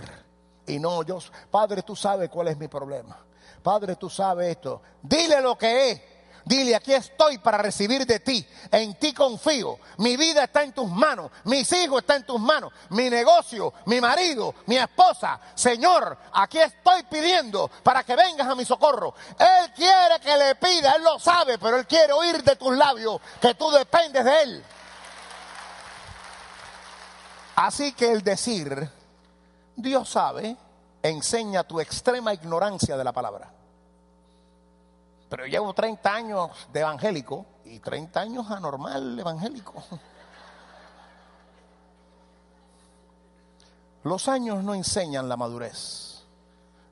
Y 0.66 0.80
no, 0.80 1.04
yo, 1.04 1.20
Padre, 1.52 1.84
tú 1.84 1.96
sabes 1.96 2.28
cuál 2.32 2.48
es 2.48 2.58
mi 2.58 2.70
problema. 2.70 3.24
Padre, 3.62 3.98
tú 3.98 4.10
sabes 4.10 4.50
esto. 4.50 4.82
Dile 5.04 5.42
lo 5.42 5.56
que 5.56 5.92
es 5.92 6.02
Dile, 6.50 6.76
aquí 6.76 6.96
estoy 6.96 7.38
para 7.38 7.60
recibir 7.60 8.08
de 8.08 8.22
ti. 8.22 8.44
En 8.72 8.96
ti 8.96 9.14
confío. 9.14 9.78
Mi 9.98 10.18
vida 10.18 10.46
está 10.46 10.64
en 10.64 10.74
tus 10.74 10.90
manos. 10.90 11.30
Mis 11.44 11.72
hijos 11.74 12.00
están 12.02 12.22
en 12.22 12.26
tus 12.26 12.40
manos. 12.40 12.74
Mi 12.90 13.08
negocio, 13.08 13.72
mi 13.86 14.02
marido, 14.02 14.56
mi 14.66 14.76
esposa. 14.76 15.40
Señor, 15.54 16.18
aquí 16.34 16.58
estoy 16.58 17.04
pidiendo 17.04 17.70
para 17.84 18.04
que 18.04 18.16
vengas 18.16 18.48
a 18.48 18.56
mi 18.56 18.66
socorro. 18.66 19.14
Él 19.38 19.72
quiere 19.76 20.20
que 20.20 20.36
le 20.38 20.56
pida, 20.56 20.96
Él 20.96 21.04
lo 21.04 21.20
sabe, 21.20 21.60
pero 21.60 21.78
Él 21.78 21.86
quiere 21.86 22.14
oír 22.14 22.44
de 22.44 22.56
tus 22.56 22.76
labios 22.76 23.22
que 23.40 23.54
tú 23.54 23.70
dependes 23.70 24.26
de 24.26 24.42
Él. 24.42 24.66
Así 27.58 27.92
que 27.94 28.12
el 28.12 28.24
decir, 28.24 28.90
Dios 29.76 30.10
sabe, 30.10 30.58
enseña 31.04 31.64
tu 31.64 31.80
extrema 31.80 32.34
ignorancia 32.34 32.98
de 32.98 33.04
la 33.04 33.12
palabra. 33.12 33.59
Pero 35.30 35.46
llevo 35.46 35.74
30 35.74 36.14
años 36.14 36.50
de 36.74 36.80
evangélico 36.80 37.46
y 37.66 37.80
30 37.80 38.20
años 38.20 38.50
anormal 38.50 39.20
evangélico. 39.20 39.76
Los 44.04 44.28
años 44.28 44.64
no 44.64 44.74
enseñan 44.74 45.30
la 45.30 45.38
madurez. 45.38 46.24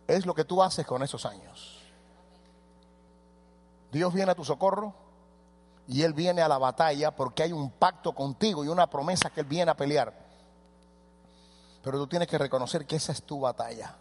Es 0.08 0.26
lo 0.26 0.36
que 0.36 0.46
tú 0.46 0.62
haces 0.62 0.86
con 0.86 1.02
esos 1.02 1.26
años. 1.26 1.82
Dios 3.92 4.14
viene 4.14 4.32
a 4.32 4.36
tu 4.36 4.46
socorro 4.46 4.94
y 5.88 6.04
Él 6.04 6.14
viene 6.14 6.42
a 6.42 6.48
la 6.48 6.58
batalla 6.58 7.16
porque 7.16 7.44
hay 7.44 7.54
un 7.54 7.72
pacto 7.72 8.14
contigo 8.14 8.64
y 8.64 8.68
una 8.68 8.88
promesa 8.88 9.30
que 9.32 9.42
Él 9.42 9.48
viene 9.48 9.72
a 9.72 9.78
pelear. 9.78 10.14
Pero 11.82 11.98
tú 11.98 12.08
tienes 12.08 12.28
que 12.28 12.38
reconocer 12.38 12.86
que 12.86 12.98
esa 12.98 13.14
es 13.14 13.24
tu 13.24 13.40
batalla. 13.40 13.96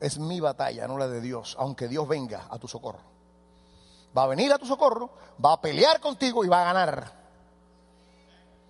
Es 0.00 0.18
mi 0.18 0.40
batalla, 0.40 0.86
no 0.86 0.96
la 0.96 1.08
de 1.08 1.20
Dios, 1.20 1.56
aunque 1.58 1.88
Dios 1.88 2.06
venga 2.06 2.46
a 2.50 2.58
tu 2.58 2.68
socorro. 2.68 3.00
Va 4.16 4.24
a 4.24 4.26
venir 4.28 4.52
a 4.52 4.58
tu 4.58 4.66
socorro, 4.66 5.10
va 5.44 5.54
a 5.54 5.60
pelear 5.60 6.00
contigo 6.00 6.44
y 6.44 6.48
va 6.48 6.62
a 6.62 6.72
ganar. 6.72 7.12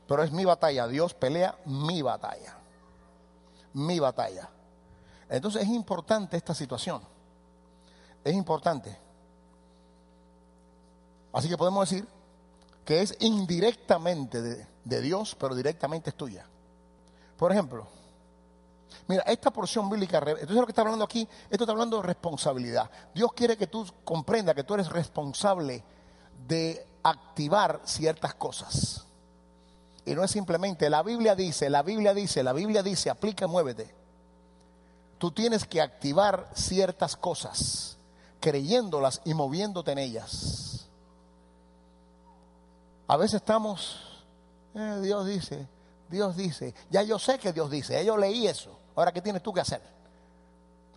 Pero 0.06 0.22
es 0.22 0.32
mi 0.32 0.44
batalla, 0.44 0.86
Dios 0.88 1.14
pelea 1.14 1.56
mi 1.66 2.02
batalla. 2.02 2.56
Mi 3.74 3.98
batalla. 3.98 4.48
Entonces 5.28 5.62
es 5.62 5.68
importante 5.68 6.36
esta 6.36 6.54
situación. 6.54 7.02
Es 8.24 8.34
importante. 8.34 8.96
Así 11.32 11.48
que 11.48 11.58
podemos 11.58 11.88
decir 11.88 12.06
que 12.84 13.02
es 13.02 13.14
indirectamente 13.20 14.40
de, 14.40 15.00
Dios, 15.02 15.36
pero 15.38 15.54
directamente 15.54 16.10
es 16.10 16.16
tuya. 16.16 16.46
Por 17.36 17.52
ejemplo, 17.52 17.86
Mira, 19.06 19.22
esta 19.22 19.50
porción 19.50 19.88
bíblica, 19.88 20.18
entonces 20.18 20.50
lo 20.50 20.66
que 20.66 20.72
está 20.72 20.82
hablando 20.82 21.04
aquí, 21.04 21.26
esto 21.50 21.64
está 21.64 21.72
hablando 21.72 21.98
de 21.98 22.02
responsabilidad. 22.02 22.90
Dios 23.14 23.32
quiere 23.32 23.56
que 23.56 23.66
tú 23.66 23.86
comprendas 24.04 24.54
que 24.54 24.64
tú 24.64 24.74
eres 24.74 24.88
responsable 24.90 25.82
de 26.46 26.86
activar 27.02 27.80
ciertas 27.84 28.34
cosas. 28.34 29.04
Y 30.04 30.14
no 30.14 30.24
es 30.24 30.30
simplemente, 30.30 30.88
la 30.88 31.02
Biblia 31.02 31.34
dice, 31.34 31.68
la 31.68 31.82
Biblia 31.82 32.14
dice, 32.14 32.42
la 32.42 32.52
Biblia 32.52 32.82
dice, 32.82 33.10
aplica, 33.10 33.46
muévete. 33.46 33.94
Tú 35.18 35.32
tienes 35.32 35.66
que 35.66 35.82
activar 35.82 36.48
ciertas 36.54 37.16
cosas, 37.16 37.98
creyéndolas 38.40 39.20
y 39.24 39.34
moviéndote 39.34 39.92
en 39.92 39.98
ellas. 39.98 40.88
A 43.06 43.16
veces 43.16 43.34
estamos, 43.34 44.24
eh, 44.74 45.00
Dios 45.02 45.26
dice, 45.26 45.66
Dios 46.08 46.36
dice, 46.36 46.74
ya 46.90 47.02
yo 47.02 47.18
sé 47.18 47.38
que 47.38 47.52
Dios 47.52 47.70
dice, 47.70 48.04
yo 48.04 48.16
leí 48.16 48.46
eso. 48.46 48.78
Ahora, 48.96 49.12
¿qué 49.12 49.20
tienes 49.20 49.42
tú 49.42 49.52
que 49.52 49.60
hacer? 49.60 49.82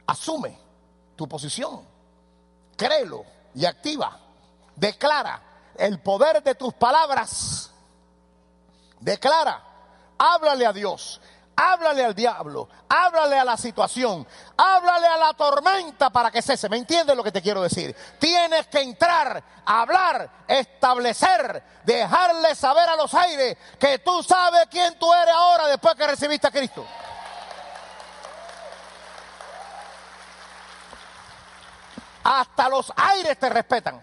Asume 0.08 0.58
tu 1.16 1.28
posición, 1.28 1.82
créelo 2.76 3.26
y 3.54 3.66
activa. 3.66 4.18
Declara 4.76 5.42
el 5.78 6.00
poder 6.00 6.42
de 6.42 6.56
tus 6.56 6.74
palabras. 6.74 7.72
Declara, 9.00 9.64
háblale 10.18 10.66
a 10.66 10.74
Dios, 10.74 11.20
háblale 11.62 12.04
al 12.04 12.16
diablo, 12.16 12.68
háblale 12.90 13.38
a 13.38 13.46
la 13.46 13.56
situación, 13.56 14.28
háblale 14.58 15.08
a 15.08 15.18
la 15.18 15.34
tormenta 15.34 16.10
para 16.10 16.32
que 16.32 16.42
cese. 16.42 16.68
¿Me 16.70 16.78
entiendes 16.78 17.16
lo 17.16 17.24
que 17.24 17.32
te 17.32 17.42
quiero 17.42 17.62
decir? 17.62 17.96
Tienes 18.20 18.68
que 18.68 18.82
entrar, 18.82 19.44
hablar, 19.66 20.46
establecer, 20.48 21.64
dejarle 21.84 22.56
saber 22.56 22.90
a 22.90 22.96
los 22.96 23.14
aires 23.14 23.58
que 23.80 24.00
tú 24.00 24.24
sabes 24.24 24.68
quién 24.72 24.98
tú 24.98 25.14
eres 25.14 25.34
ahora 25.34 25.68
después 25.68 25.94
que 25.96 26.08
recibiste 26.08 26.48
a 26.48 26.52
Cristo. 26.52 26.86
Hasta 32.24 32.70
los 32.70 32.92
aires 32.96 33.38
te 33.38 33.50
respetan. 33.50 34.02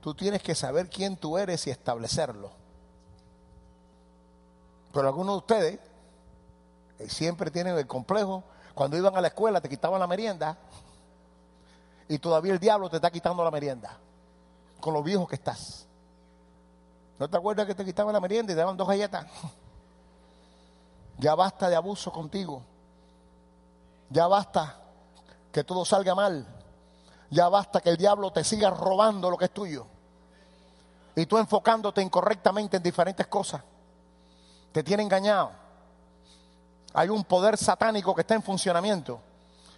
Tú 0.00 0.14
tienes 0.14 0.40
que 0.40 0.54
saber 0.54 0.88
quién 0.88 1.16
tú 1.16 1.36
eres 1.36 1.66
y 1.66 1.70
establecerlo. 1.70 2.55
Pero 4.96 5.08
algunos 5.08 5.34
de 5.34 5.38
ustedes 5.40 5.80
eh, 6.98 7.08
siempre 7.10 7.50
tienen 7.50 7.76
el 7.76 7.86
complejo. 7.86 8.42
Cuando 8.74 8.96
iban 8.96 9.14
a 9.14 9.20
la 9.20 9.28
escuela 9.28 9.60
te 9.60 9.68
quitaban 9.68 10.00
la 10.00 10.06
merienda 10.06 10.56
y 12.08 12.18
todavía 12.18 12.54
el 12.54 12.58
diablo 12.58 12.88
te 12.88 12.96
está 12.96 13.10
quitando 13.10 13.44
la 13.44 13.50
merienda 13.50 13.98
con 14.80 14.94
lo 14.94 15.02
viejo 15.02 15.26
que 15.26 15.34
estás. 15.34 15.86
¿No 17.18 17.28
te 17.28 17.36
acuerdas 17.36 17.66
que 17.66 17.74
te 17.74 17.84
quitaban 17.84 18.14
la 18.14 18.20
merienda 18.20 18.52
y 18.52 18.54
te 18.54 18.60
daban 18.60 18.74
dos 18.74 18.88
galletas? 18.88 19.26
Ya 21.18 21.34
basta 21.34 21.68
de 21.68 21.76
abuso 21.76 22.10
contigo. 22.10 22.62
Ya 24.08 24.26
basta 24.26 24.80
que 25.52 25.62
todo 25.62 25.84
salga 25.84 26.14
mal. 26.14 26.46
Ya 27.28 27.50
basta 27.50 27.82
que 27.82 27.90
el 27.90 27.98
diablo 27.98 28.32
te 28.32 28.44
siga 28.44 28.70
robando 28.70 29.28
lo 29.28 29.36
que 29.36 29.44
es 29.44 29.50
tuyo. 29.50 29.86
Y 31.14 31.26
tú 31.26 31.36
enfocándote 31.36 32.00
incorrectamente 32.00 32.78
en 32.78 32.82
diferentes 32.82 33.26
cosas. 33.26 33.62
Te 34.76 34.82
tiene 34.82 35.04
engañado. 35.04 35.52
Hay 36.92 37.08
un 37.08 37.24
poder 37.24 37.56
satánico 37.56 38.14
que 38.14 38.20
está 38.20 38.34
en 38.34 38.42
funcionamiento. 38.42 39.18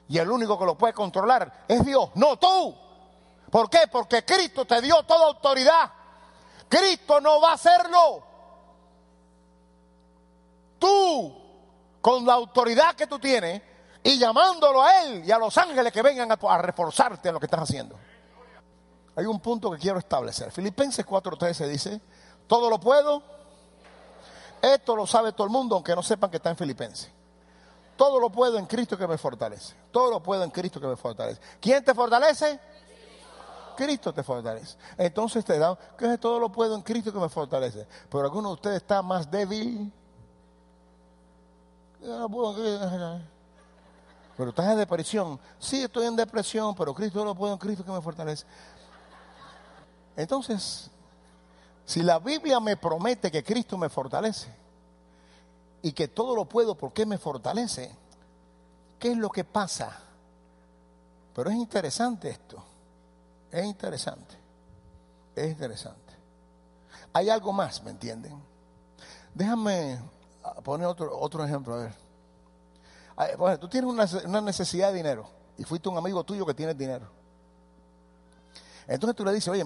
Y 0.09 0.19
el 0.19 0.29
único 0.29 0.59
que 0.59 0.65
lo 0.65 0.77
puede 0.77 0.93
controlar 0.93 1.67
es 1.69 1.85
Dios, 1.85 2.11
no 2.17 2.37
tú. 2.37 2.75
¿Por 3.49 3.71
qué? 3.71 3.83
Porque 3.93 4.25
Cristo 4.25 4.65
te 4.65 4.81
dio 4.81 5.01
toda 5.05 5.27
autoridad. 5.27 5.89
Cristo 6.69 7.21
no 7.21 7.41
va 7.41 7.51
a 7.51 7.55
hacerlo. 7.55 8.25
Tú, 10.81 11.33
con 12.01 12.27
la 12.27 12.33
autoridad 12.33 12.97
que 12.97 13.07
tú 13.07 13.21
tienes, 13.21 13.63
y 14.03 14.19
llamándolo 14.19 14.83
a 14.83 15.05
Él 15.05 15.23
y 15.25 15.31
a 15.31 15.39
los 15.39 15.57
ángeles 15.59 15.93
que 15.93 16.03
vengan 16.03 16.33
a, 16.33 16.59
reforzarte 16.59 17.29
en 17.29 17.35
lo 17.35 17.39
que 17.39 17.47
estás 17.47 17.61
haciendo. 17.61 17.97
Hay 19.15 19.27
un 19.27 19.39
punto 19.39 19.71
que 19.71 19.79
quiero 19.79 20.01
establecer. 20.01 20.51
Filipenses 20.51 21.07
4:13 21.07 21.69
dice, 21.69 22.01
todo 22.49 22.69
lo 22.69 22.81
puedo. 22.81 23.38
Esto 24.61 24.97
lo 24.97 25.07
sabe 25.07 25.33
todo 25.33 25.47
el 25.47 25.53
mundo, 25.53 25.77
aunque 25.77 25.95
no 25.95 26.03
sepan 26.03 26.31
que 26.31 26.39
está 26.39 26.51
en 26.51 26.57
Filipenses. 26.57 27.11
Todo 27.97 28.21
lo 28.21 28.31
puedo 28.31 28.59
en 28.59 28.67
Cristo 28.67 28.97
que 28.97 29.07
me 29.07 29.19
fortalece. 29.19 29.75
Todo 29.91 30.11
lo 30.11 30.23
puedo 30.23 30.45
en 30.45 30.51
Cristo 30.51 30.81
que 30.81 30.87
me 30.87 30.97
fortalece. 30.97 31.41
¿Quién 31.61 31.85
te 31.85 31.95
fortalece? 31.95 32.61
Cristo 33.77 34.13
te 34.13 34.23
fortalece. 34.23 34.77
Entonces 34.97 35.45
te 35.45 35.59
da, 35.59 35.79
que 35.97 36.19
todo 36.19 36.39
lo 36.41 36.51
puedo 36.51 36.75
en 36.75 36.83
Cristo 36.83 37.13
que 37.13 37.19
me 37.19 37.29
fortalece. 37.29 37.87
Pero 38.11 38.25
alguno 38.25 38.49
de 38.49 38.55
ustedes 38.55 38.77
está 38.79 39.03
más 39.03 39.31
débil. 39.31 39.93
Pero 44.37 44.51
estás 44.51 44.67
en 44.67 44.79
depresión. 44.79 45.41
Sí, 45.59 45.83
estoy 45.83 46.07
en 46.07 46.17
depresión, 46.17 46.75
pero 46.75 46.95
Cristo 46.95 47.25
lo 47.25 47.35
puedo 47.35 47.53
en 47.53 47.59
Cristo 47.59 47.85
que 47.85 47.91
me 47.91 48.01
fortalece. 48.01 48.47
Entonces, 50.17 50.91
si 51.89 52.03
la 52.03 52.19
Biblia 52.19 52.61
me 52.61 52.77
promete 52.77 53.31
que 53.31 53.43
Cristo 53.43 53.79
me 53.79 53.89
fortalece 53.89 54.55
y 55.81 55.93
que 55.93 56.09
todo 56.09 56.37
lo 56.37 56.45
puedo 56.45 56.75
porque 56.75 57.07
me 57.07 57.17
fortalece, 57.17 57.91
¿qué 58.99 59.13
es 59.13 59.17
lo 59.17 59.31
que 59.31 59.43
pasa? 59.43 59.99
Pero 61.35 61.49
es 61.49 61.57
interesante 61.57 62.29
esto. 62.29 62.63
Es 63.51 63.65
interesante. 63.65 64.37
Es 65.35 65.49
interesante. 65.49 66.13
Hay 67.15 67.31
algo 67.31 67.55
más, 67.55 67.83
¿me 67.83 67.93
entienden? 67.93 68.39
Déjame 69.33 69.99
poner 70.65 70.89
otro, 70.89 71.19
otro 71.19 71.43
ejemplo, 71.43 71.75
a 71.75 73.29
ver. 73.39 73.59
Tú 73.59 73.67
tienes 73.67 73.91
una, 74.27 74.43
necesidad 74.43 74.89
de 74.89 74.99
dinero 74.99 75.27
y 75.57 75.65
fuiste 75.65 75.89
un 75.89 75.97
amigo 75.97 76.23
tuyo 76.23 76.45
que 76.45 76.53
tiene 76.53 76.75
dinero. 76.75 77.09
Entonces 78.87 79.17
tú 79.17 79.25
le 79.25 79.33
dices, 79.33 79.49
oye, 79.49 79.65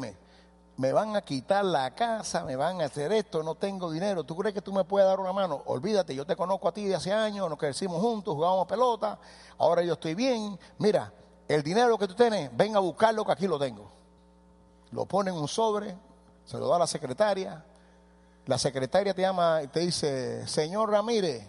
me 0.83 0.93
van 0.93 1.15
a 1.15 1.23
quitar 1.23 1.65
la 1.65 1.95
casa, 1.95 2.43
me 2.45 2.57
van 2.57 2.81
a 2.81 2.87
hacer 2.87 3.13
esto, 3.13 3.45
no 3.45 3.55
tengo 3.55 3.89
dinero. 3.89 4.25
¿Tú 4.25 4.35
crees 4.35 4.53
que 4.53 4.61
tú 4.61 4.73
me 4.73 4.83
puedes 4.83 5.07
dar 5.07 5.21
una 5.21 5.33
mano? 5.33 5.63
Olvídate, 5.67 6.13
yo 6.13 6.27
te 6.27 6.35
conozco 6.35 6.67
a 6.67 6.73
ti 6.73 6.85
de 6.87 6.97
hace 6.97 7.13
años, 7.13 7.49
nos 7.49 7.57
crecimos 7.57 8.01
juntos, 8.01 8.35
jugábamos 8.35 8.67
pelota, 8.67 9.17
ahora 9.59 9.85
yo 9.85 9.93
estoy 9.93 10.17
bien. 10.17 10.59
Mira, 10.79 11.13
el 11.47 11.63
dinero 11.63 11.97
que 11.97 12.09
tú 12.09 12.15
tienes, 12.15 12.51
ven 12.57 12.75
a 12.75 12.81
buscarlo 12.81 13.25
que 13.25 13.31
aquí 13.31 13.47
lo 13.47 13.61
tengo. 13.61 13.93
Lo 14.91 15.07
pone 15.07 15.31
en 15.31 15.37
un 15.37 15.47
sobre, 15.47 15.97
se 16.45 16.59
lo 16.59 16.67
da 16.67 16.75
a 16.75 16.79
la 16.81 16.89
secretaria. 16.89 17.65
La 18.47 18.59
secretaria 18.59 19.15
te 19.15 19.23
llama 19.23 19.63
y 19.63 19.69
te 19.69 19.79
dice, 19.79 20.49
señor 20.49 20.91
Ramírez, 20.91 21.47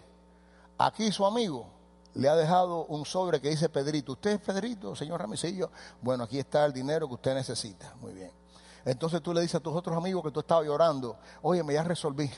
aquí 0.78 1.10
su 1.10 1.26
amigo 1.26 1.66
le 2.14 2.28
ha 2.28 2.36
dejado 2.36 2.84
un 2.84 3.04
sobre 3.04 3.40
que 3.40 3.50
dice 3.50 3.68
Pedrito. 3.68 4.12
¿Usted 4.12 4.30
es 4.30 4.40
Pedrito, 4.40 4.94
señor 4.94 5.20
Ramicillo? 5.20 5.72
Bueno, 6.00 6.22
aquí 6.22 6.38
está 6.38 6.64
el 6.64 6.72
dinero 6.72 7.08
que 7.08 7.14
usted 7.14 7.34
necesita. 7.34 7.96
Muy 8.00 8.12
bien. 8.12 8.43
Entonces 8.84 9.22
tú 9.22 9.32
le 9.32 9.40
dices 9.40 9.56
a 9.56 9.60
tus 9.60 9.74
otros 9.74 9.96
amigos 9.96 10.22
que 10.22 10.30
tú 10.30 10.40
estabas 10.40 10.66
llorando, 10.66 11.16
oye, 11.42 11.62
me 11.62 11.74
ya 11.74 11.82
resolví. 11.82 12.30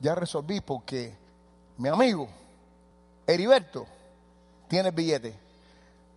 Ya 0.00 0.14
resolví 0.14 0.60
porque 0.60 1.16
mi 1.78 1.88
amigo, 1.88 2.28
Heriberto, 3.26 3.86
tiene 4.68 4.90
el 4.90 4.94
billete. 4.94 5.38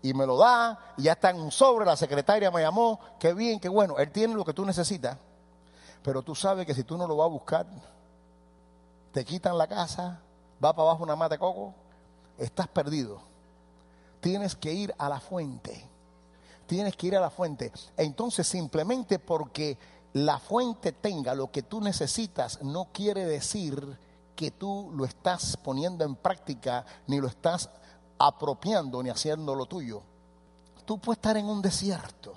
Y 0.01 0.13
me 0.13 0.25
lo 0.25 0.37
da, 0.37 0.93
ya 0.97 1.13
está 1.13 1.29
en 1.29 1.41
un 1.41 1.51
sobre, 1.51 1.85
la 1.85 1.95
secretaria 1.95 2.51
me 2.51 2.61
llamó, 2.61 2.99
qué 3.19 3.33
bien, 3.33 3.59
qué 3.59 3.67
bueno, 3.67 3.97
él 3.97 4.11
tiene 4.11 4.33
lo 4.33 4.45
que 4.45 4.53
tú 4.53 4.65
necesitas. 4.65 5.17
Pero 6.03 6.21
tú 6.21 6.35
sabes 6.35 6.65
que 6.65 6.73
si 6.73 6.83
tú 6.83 6.97
no 6.97 7.07
lo 7.07 7.17
vas 7.17 7.25
a 7.25 7.29
buscar, 7.29 7.65
te 9.11 9.25
quitan 9.25 9.57
la 9.57 9.67
casa, 9.67 10.19
va 10.63 10.73
para 10.73 10.89
abajo 10.89 11.03
una 11.03 11.15
mata 11.15 11.35
de 11.35 11.39
coco, 11.39 11.73
estás 12.37 12.67
perdido. 12.67 13.21
Tienes 14.21 14.55
que 14.55 14.71
ir 14.71 14.93
a 14.97 15.09
la 15.09 15.19
fuente. 15.19 15.88
Tienes 16.69 16.95
que 16.95 17.07
ir 17.07 17.17
a 17.17 17.19
la 17.19 17.31
fuente. 17.31 17.71
Entonces 17.97 18.47
simplemente 18.47 19.17
porque 19.17 19.75
la 20.13 20.37
fuente 20.37 20.91
tenga 20.91 21.33
lo 21.33 21.49
que 21.49 21.63
tú 21.63 21.81
necesitas 21.81 22.61
no 22.61 22.89
quiere 22.93 23.25
decir 23.25 23.97
que 24.35 24.51
tú 24.51 24.91
lo 24.93 25.03
estás 25.03 25.57
poniendo 25.57 26.05
en 26.05 26.15
práctica, 26.15 26.85
ni 27.07 27.19
lo 27.19 27.25
estás 27.25 27.71
apropiando, 28.19 29.01
ni 29.01 29.09
haciendo 29.09 29.55
lo 29.55 29.65
tuyo. 29.65 30.03
Tú 30.85 30.99
puedes 30.99 31.17
estar 31.17 31.37
en 31.37 31.47
un 31.47 31.59
desierto 31.63 32.35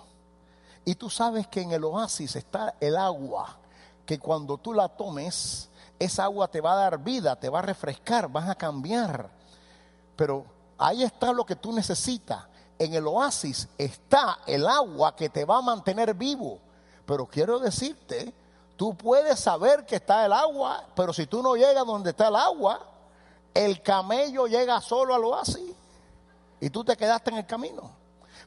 y 0.87 0.95
tú 0.95 1.11
sabes 1.11 1.47
que 1.47 1.61
en 1.61 1.73
el 1.73 1.85
oasis 1.85 2.35
está 2.35 2.77
el 2.81 2.97
agua, 2.97 3.59
que 4.07 4.18
cuando 4.18 4.57
tú 4.57 4.73
la 4.73 4.88
tomes, 4.88 5.68
esa 5.99 6.25
agua 6.25 6.49
te 6.49 6.62
va 6.62 6.73
a 6.73 6.77
dar 6.77 7.05
vida, 7.05 7.37
te 7.37 7.51
va 7.51 7.59
a 7.59 7.62
refrescar, 7.62 8.31
vas 8.33 8.49
a 8.49 8.55
cambiar 8.55 9.29
Pero 10.16 10.47
ahí 10.79 11.03
está 11.03 11.35
lo 11.35 11.45
que 11.45 11.55
tú 11.55 11.71
necesitas. 11.71 12.51
En 12.83 12.95
el 12.95 13.07
oasis 13.07 13.68
está 13.79 14.40
el 14.45 14.66
agua 14.66 15.14
que 15.14 15.29
te 15.29 15.45
va 15.45 15.59
a 15.59 15.62
mantener 15.62 16.14
vivo. 16.14 16.59
Pero 17.07 17.27
quiero 17.27 17.61
decirte, 17.61 18.35
tú 18.77 18.97
puedes 18.97 19.38
saber 19.38 19.87
que 19.87 19.95
está 19.95 20.27
el 20.27 20.33
agua, 20.33 20.88
pero 20.97 21.12
si 21.12 21.29
tú 21.29 21.45
no 21.45 21.55
llegas 21.55 21.87
donde 21.87 22.11
está 22.11 22.27
el 22.27 22.35
agua, 22.35 22.85
el 23.55 23.81
camello 23.83 24.49
llega 24.49 24.81
solo 24.81 25.14
al 25.14 25.23
oasis 25.23 25.77
y 26.59 26.71
tú 26.71 26.83
te 26.83 26.97
quedaste 26.97 27.31
en 27.31 27.37
el 27.37 27.47
camino. 27.47 27.88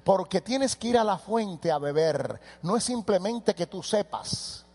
Porque 0.04 0.42
tienes 0.42 0.76
que 0.76 0.90
ir 0.90 0.98
a 0.98 1.06
la 1.06 1.18
fuente 1.18 1.72
a 1.72 1.78
beber. 1.78 2.42
No 2.62 2.76
es 2.76 2.84
simplemente 2.84 3.56
que 3.56 3.68
tú 3.68 3.82
sepas. 3.82 4.66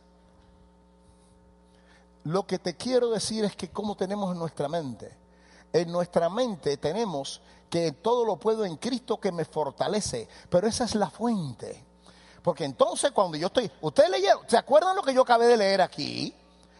Lo 2.24 2.46
que 2.46 2.58
te 2.58 2.78
quiero 2.78 3.10
decir 3.10 3.44
es 3.44 3.54
que 3.54 3.68
cómo 3.68 3.94
tenemos 3.94 4.32
en 4.32 4.38
nuestra 4.38 4.70
mente. 4.70 5.14
En 5.70 5.92
nuestra 5.92 6.30
mente 6.30 6.78
tenemos 6.78 7.42
que 7.70 7.92
todo 7.92 8.24
lo 8.24 8.36
puedo 8.36 8.64
en 8.64 8.76
Cristo 8.76 9.18
que 9.18 9.32
me 9.32 9.44
fortalece. 9.44 10.28
Pero 10.50 10.66
esa 10.66 10.84
es 10.84 10.96
la 10.96 11.08
fuente. 11.08 11.84
Porque 12.42 12.64
entonces 12.64 13.12
cuando 13.12 13.36
yo 13.36 13.46
estoy, 13.46 13.70
ustedes 13.80 14.10
leyeron, 14.10 14.42
¿se 14.48 14.58
acuerdan 14.58 14.96
lo 14.96 15.02
que 15.02 15.14
yo 15.14 15.22
acabé 15.22 15.46
de 15.46 15.56
leer 15.56 15.80
aquí? 15.80 16.34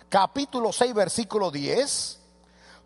Capítulo 0.09 0.73
6, 0.73 0.93
versículo 0.93 1.51
10. 1.51 2.19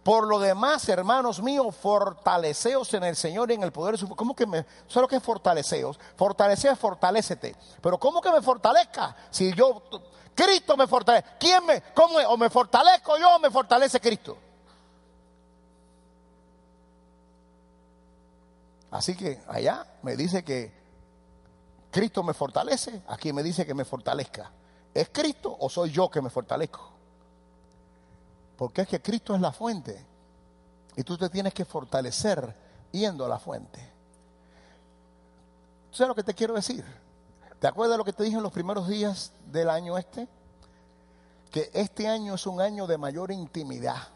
Por 0.03 0.27
lo 0.27 0.39
demás, 0.39 0.87
hermanos 0.91 1.43
míos, 1.43 1.75
fortaleceos 1.75 2.93
en 2.93 3.05
el 3.05 3.17
Señor 3.17 3.51
y 3.51 3.55
en 3.55 3.63
el 3.63 3.73
poder 3.73 3.93
de 3.93 3.99
su... 3.99 4.09
¿Cómo 4.15 4.37
que 4.37 4.47
me... 4.47 4.67
¿Sabes 4.87 4.97
lo 4.97 5.09
que 5.09 5.19
fortaleceos? 5.19 5.99
Fortalecer 6.15 6.73
es 6.73 6.79
fortalecete. 6.79 7.57
Pero 7.81 7.99
¿cómo 7.99 8.21
que 8.21 8.31
me 8.31 8.43
fortalezca? 8.43 9.17
Si 9.31 9.55
yo... 9.55 9.83
Cristo 10.35 10.77
me 10.77 10.87
fortalece. 10.87 11.27
¿Quién 11.41 11.65
me... 11.65 11.81
¿Cómo 11.95 12.21
es? 12.21 12.27
O 12.27 12.37
me 12.37 12.51
fortalezco 12.51 13.17
yo 13.17 13.37
o 13.37 13.39
me 13.39 13.51
fortalece 13.51 13.99
Cristo. 13.99 14.37
Así 18.95 19.17
que 19.17 19.43
allá 19.49 19.85
me 20.03 20.15
dice 20.15 20.45
que 20.45 20.73
Cristo 21.91 22.23
me 22.23 22.33
fortalece. 22.33 23.03
Aquí 23.09 23.33
me 23.33 23.43
dice 23.43 23.67
que 23.67 23.75
me 23.75 23.85
fortalezca. 23.85 24.53
¿Es 24.95 25.09
Cristo 25.09 25.57
o 25.59 25.69
soy 25.69 25.91
yo 25.91 26.09
que 26.09 26.23
me 26.23 26.31
fortalezco? 26.31 26.91
Porque 28.57 28.83
es 28.83 28.89
que 28.89 29.03
Cristo 29.03 29.35
es 29.35 29.41
la 29.41 29.51
fuente. 29.51 30.01
Y 30.95 31.03
tú 31.03 31.19
te 31.19 31.29
tienes 31.29 31.53
que 31.53 31.65
fortalecer 31.65 32.55
yendo 32.93 33.25
a 33.25 33.29
la 33.29 33.41
fuente. 33.41 33.81
¿Sabes 35.91 36.11
lo 36.11 36.15
que 36.15 36.23
te 36.23 36.35
quiero 36.35 36.55
decir? 36.55 36.85
¿Te 37.59 37.67
acuerdas 37.67 37.95
de 37.95 37.99
lo 37.99 38.05
que 38.05 38.13
te 38.13 38.23
dije 38.23 38.37
en 38.37 38.45
los 38.45 38.53
primeros 38.53 38.87
días 38.87 39.33
del 39.51 39.71
año 39.71 39.99
este? 39.99 40.29
Que 41.51 41.69
este 41.75 42.07
año 42.07 42.35
es 42.35 42.47
un 42.47 42.61
año 42.61 42.87
de 42.87 42.97
mayor 42.97 43.33
intimidad. 43.33 44.14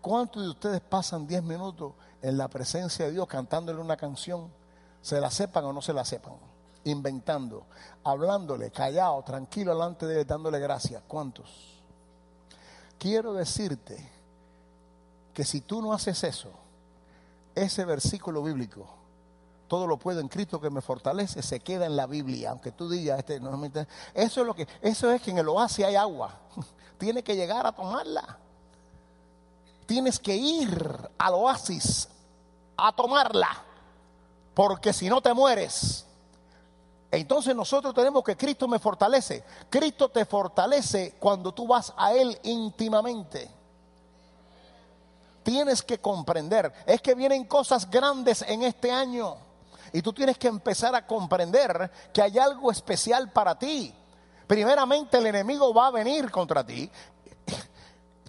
¿Cuántos 0.00 0.42
de 0.42 0.48
ustedes 0.48 0.80
pasan 0.80 1.26
10 1.26 1.42
minutos 1.42 1.92
en 2.22 2.38
la 2.38 2.48
presencia 2.48 3.06
de 3.06 3.12
Dios 3.12 3.26
cantándole 3.26 3.80
una 3.80 3.96
canción? 3.96 4.50
¿Se 5.02 5.20
la 5.20 5.30
sepan 5.30 5.64
o 5.64 5.72
no 5.72 5.82
se 5.82 5.92
la 5.92 6.04
sepan? 6.04 6.34
Inventando, 6.84 7.66
hablándole, 8.04 8.70
callado, 8.70 9.22
tranquilo 9.22 9.72
delante 9.72 10.06
de 10.06 10.20
él, 10.20 10.26
dándole 10.26 10.58
gracias. 10.58 11.02
¿Cuántos? 11.06 11.80
quiero 13.00 13.32
decirte 13.32 14.06
que 15.32 15.44
si 15.44 15.62
tú 15.62 15.80
no 15.82 15.92
haces 15.92 16.22
eso, 16.22 16.50
ese 17.54 17.84
versículo 17.84 18.42
bíblico, 18.42 18.86
todo 19.66 19.86
lo 19.86 19.96
puedo 19.96 20.20
en 20.20 20.28
Cristo 20.28 20.60
que 20.60 20.68
me 20.68 20.82
fortalece, 20.82 21.42
se 21.42 21.60
queda 21.60 21.86
en 21.86 21.96
la 21.96 22.06
Biblia, 22.06 22.50
aunque 22.50 22.72
tú 22.72 22.88
digas, 22.88 23.18
este, 23.20 23.40
no, 23.40 23.64
eso 24.14 24.40
es 24.40 24.46
lo 24.46 24.54
que, 24.54 24.68
eso 24.82 25.10
es 25.10 25.22
que 25.22 25.30
en 25.30 25.38
el 25.38 25.48
oasis 25.48 25.86
hay 25.86 25.96
agua, 25.96 26.38
tienes 26.98 27.24
que 27.24 27.34
llegar 27.34 27.66
a 27.66 27.72
tomarla, 27.72 28.38
tienes 29.90 30.20
que 30.20 30.36
ir 30.36 31.10
al 31.18 31.34
oasis 31.34 32.06
a 32.76 32.92
tomarla, 32.92 33.48
porque 34.54 34.92
si 34.92 35.08
no 35.08 35.20
te 35.20 35.34
mueres. 35.34 36.06
Entonces 37.10 37.56
nosotros 37.56 37.92
tenemos 37.92 38.22
que 38.22 38.36
Cristo 38.36 38.68
me 38.68 38.78
fortalece. 38.78 39.42
Cristo 39.68 40.08
te 40.08 40.24
fortalece 40.24 41.16
cuando 41.18 41.50
tú 41.50 41.66
vas 41.66 41.92
a 41.96 42.12
Él 42.12 42.38
íntimamente. 42.44 43.50
Tienes 45.42 45.82
que 45.82 45.98
comprender. 45.98 46.72
Es 46.86 47.02
que 47.02 47.16
vienen 47.16 47.46
cosas 47.46 47.90
grandes 47.90 48.42
en 48.42 48.62
este 48.62 48.92
año. 48.92 49.38
Y 49.92 50.02
tú 50.02 50.12
tienes 50.12 50.38
que 50.38 50.46
empezar 50.46 50.94
a 50.94 51.04
comprender 51.04 51.90
que 52.12 52.22
hay 52.22 52.38
algo 52.38 52.70
especial 52.70 53.32
para 53.32 53.58
ti. 53.58 53.92
Primeramente 54.46 55.18
el 55.18 55.26
enemigo 55.26 55.74
va 55.74 55.88
a 55.88 55.90
venir 55.90 56.30
contra 56.30 56.64
ti. 56.64 56.88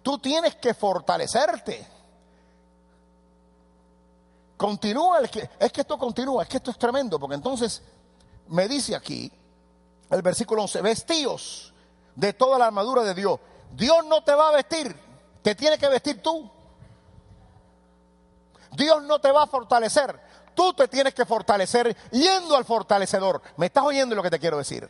Tú 0.01 0.17
tienes 0.17 0.55
que 0.55 0.73
fortalecerte. 0.73 1.87
Continúa, 4.57 5.21
es 5.21 5.31
que 5.71 5.81
esto 5.81 5.97
continúa, 5.97 6.43
es 6.43 6.49
que 6.49 6.57
esto 6.57 6.71
es 6.71 6.77
tremendo, 6.77 7.19
porque 7.19 7.35
entonces 7.35 7.81
me 8.47 8.67
dice 8.67 8.95
aquí, 8.95 9.31
el 10.09 10.21
versículo 10.21 10.63
11, 10.63 10.81
vestíos 10.81 11.73
de 12.15 12.33
toda 12.33 12.59
la 12.59 12.67
armadura 12.67 13.01
de 13.03 13.13
Dios. 13.13 13.39
Dios 13.71 14.05
no 14.05 14.23
te 14.23 14.35
va 14.35 14.49
a 14.49 14.51
vestir, 14.51 14.95
te 15.41 15.55
tiene 15.55 15.77
que 15.77 15.87
vestir 15.87 16.21
tú. 16.21 16.49
Dios 18.73 19.01
no 19.03 19.19
te 19.19 19.31
va 19.31 19.43
a 19.43 19.47
fortalecer, 19.47 20.19
tú 20.53 20.73
te 20.73 20.87
tienes 20.87 21.13
que 21.13 21.25
fortalecer 21.25 21.95
yendo 22.11 22.55
al 22.55 22.65
fortalecedor. 22.65 23.41
¿Me 23.57 23.65
estás 23.67 23.83
oyendo 23.83 24.15
lo 24.15 24.23
que 24.23 24.29
te 24.29 24.39
quiero 24.39 24.57
decir? 24.57 24.87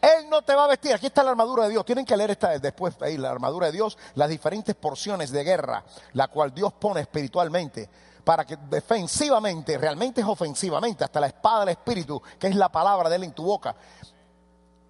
Él 0.00 0.28
no 0.30 0.42
te 0.42 0.54
va 0.54 0.64
a 0.64 0.68
vestir. 0.68 0.94
Aquí 0.94 1.06
está 1.06 1.22
la 1.22 1.30
armadura 1.30 1.64
de 1.64 1.70
Dios. 1.70 1.84
Tienen 1.84 2.04
que 2.04 2.16
leer 2.16 2.30
esta 2.30 2.58
después 2.58 2.94
ahí, 3.00 3.16
la 3.16 3.30
armadura 3.30 3.66
de 3.66 3.72
Dios, 3.72 3.98
las 4.14 4.28
diferentes 4.28 4.74
porciones 4.74 5.30
de 5.30 5.44
guerra, 5.44 5.84
la 6.14 6.28
cual 6.28 6.54
Dios 6.54 6.72
pone 6.72 7.00
espiritualmente 7.00 7.88
para 8.24 8.44
que 8.44 8.56
defensivamente, 8.56 9.76
realmente 9.78 10.20
es 10.20 10.26
ofensivamente, 10.26 11.04
hasta 11.04 11.20
la 11.20 11.26
espada 11.26 11.60
del 11.60 11.70
Espíritu, 11.70 12.22
que 12.38 12.46
es 12.46 12.56
la 12.56 12.70
palabra 12.70 13.08
de 13.08 13.16
Él 13.16 13.24
en 13.24 13.32
tu 13.32 13.44
boca. 13.44 13.74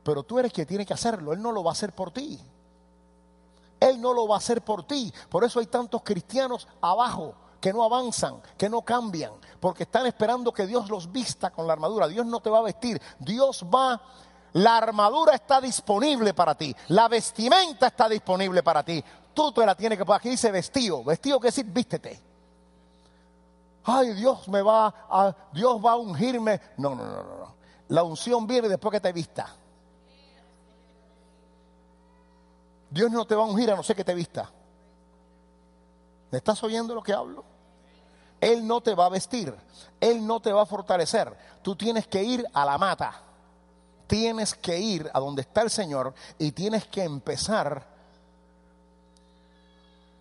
Pero 0.03 0.23
tú 0.23 0.39
eres 0.39 0.53
quien 0.53 0.67
tiene 0.67 0.85
que 0.85 0.95
hacerlo, 0.95 1.33
Él 1.33 1.41
no 1.41 1.53
lo 1.53 1.65
va 1.65 1.71
a 1.71 1.73
hacer 1.73 1.93
por 1.93 2.11
ti. 2.11 2.39
Él 3.81 4.01
no 4.01 4.13
lo 4.13 4.29
va 4.29 4.37
a 4.37 4.39
hacer 4.39 4.63
por 4.63 4.87
ti. 4.87 5.13
Por 5.29 5.45
eso 5.45 5.59
hay 5.59 5.67
tantos 5.67 6.03
cristianos 6.03 6.69
abajo 6.81 7.35
que 7.61 7.73
no 7.73 7.83
avanzan, 7.85 8.43
que 8.59 8.69
no 8.69 8.83
cambian, 8.83 9.33
porque 9.61 9.85
están 9.85 10.07
esperando 10.07 10.53
que 10.53 10.67
Dios 10.67 10.89
los 10.91 11.11
vista 11.11 11.51
con 11.51 11.67
la 11.67 11.73
armadura. 11.73 12.09
Dios 12.09 12.27
no 12.27 12.41
te 12.41 12.51
va 12.51 12.59
a 12.59 12.63
vestir, 12.63 13.01
Dios 13.19 13.65
va 13.73 14.01
la 14.55 14.77
armadura 14.77 15.35
está 15.35 15.61
disponible 15.61 16.35
para 16.35 16.55
ti. 16.55 16.75
La 16.89 17.09
vestimenta 17.09 17.87
está 17.87 18.09
disponible 18.09 18.63
para 18.63 18.83
ti. 18.83 19.03
Tú 19.33 19.53
te 19.53 19.65
la 19.65 19.75
tienes 19.75 19.99
que. 19.99 20.13
Aquí 20.13 20.31
dice 20.31 20.51
vestido. 20.51 21.03
Vestido 21.05 21.39
quiere 21.41 21.55
decir 21.55 21.67
vístete 21.67 22.33
ay, 23.85 24.15
Dios 24.15 24.47
me 24.49 24.63
va 24.63 24.87
a, 25.09 25.35
Dios 25.53 25.85
va 25.85 25.93
a 25.93 25.97
ungirme. 25.97 26.61
No, 26.77 26.95
no, 26.95 27.05
no, 27.05 27.23
no. 27.23 27.55
La 27.89 28.03
unción 28.03 28.47
viene 28.47 28.69
después 28.69 28.93
que 28.93 29.01
te 29.01 29.13
vista. 29.13 29.49
Dios 32.91 33.11
no 33.11 33.25
te 33.25 33.35
va 33.35 33.43
a 33.43 33.47
ungir 33.47 33.71
a 33.71 33.77
no 33.77 33.83
ser 33.83 33.97
que 33.97 34.05
te 34.05 34.15
vista. 34.15 34.51
¿Me 36.31 36.39
estás 36.39 36.63
oyendo 36.63 36.95
lo 36.95 37.03
que 37.03 37.13
hablo? 37.13 37.45
Él 38.41 38.67
no 38.67 38.81
te 38.81 38.95
va 38.95 39.07
a 39.07 39.09
vestir, 39.09 39.55
Él 40.01 40.27
no 40.27 40.41
te 40.41 40.53
va 40.53 40.63
a 40.63 40.67
fortalecer. 40.67 41.37
Tú 41.63 41.77
tienes 41.77 42.07
que 42.07 42.23
ir 42.23 42.45
a 42.53 42.65
la 42.65 42.77
mata. 42.77 43.23
Tienes 44.13 44.55
que 44.55 44.79
ir 44.79 45.11
a 45.15 45.21
donde 45.21 45.41
está 45.41 45.63
el 45.63 45.71
Señor 45.71 46.13
y 46.39 46.53
tienes 46.53 46.85
que 46.85 47.03
empezar 47.03 47.83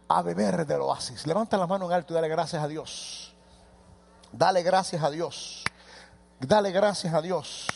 a 0.08 0.21
beber 0.21 0.65
del 0.65 0.80
oasis. 0.80 1.27
Levanta 1.27 1.58
la 1.58 1.67
mano 1.67 1.88
en 1.88 1.91
alto 1.91 2.13
y 2.13 2.15
dale 2.15 2.30
gracias 2.30 2.63
a 2.63 2.69
Dios. 2.69 3.34
Dale 4.32 4.63
gracias 4.63 5.04
a 5.04 5.12
Dios. 5.12 5.65
Dale 6.39 6.71
gracias 6.71 7.13
a 7.13 7.21
Dios. 7.21 7.67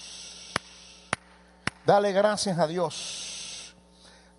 Dale 1.85 2.13
gracias 2.13 2.59
a 2.59 2.65
Dios. 2.65 3.75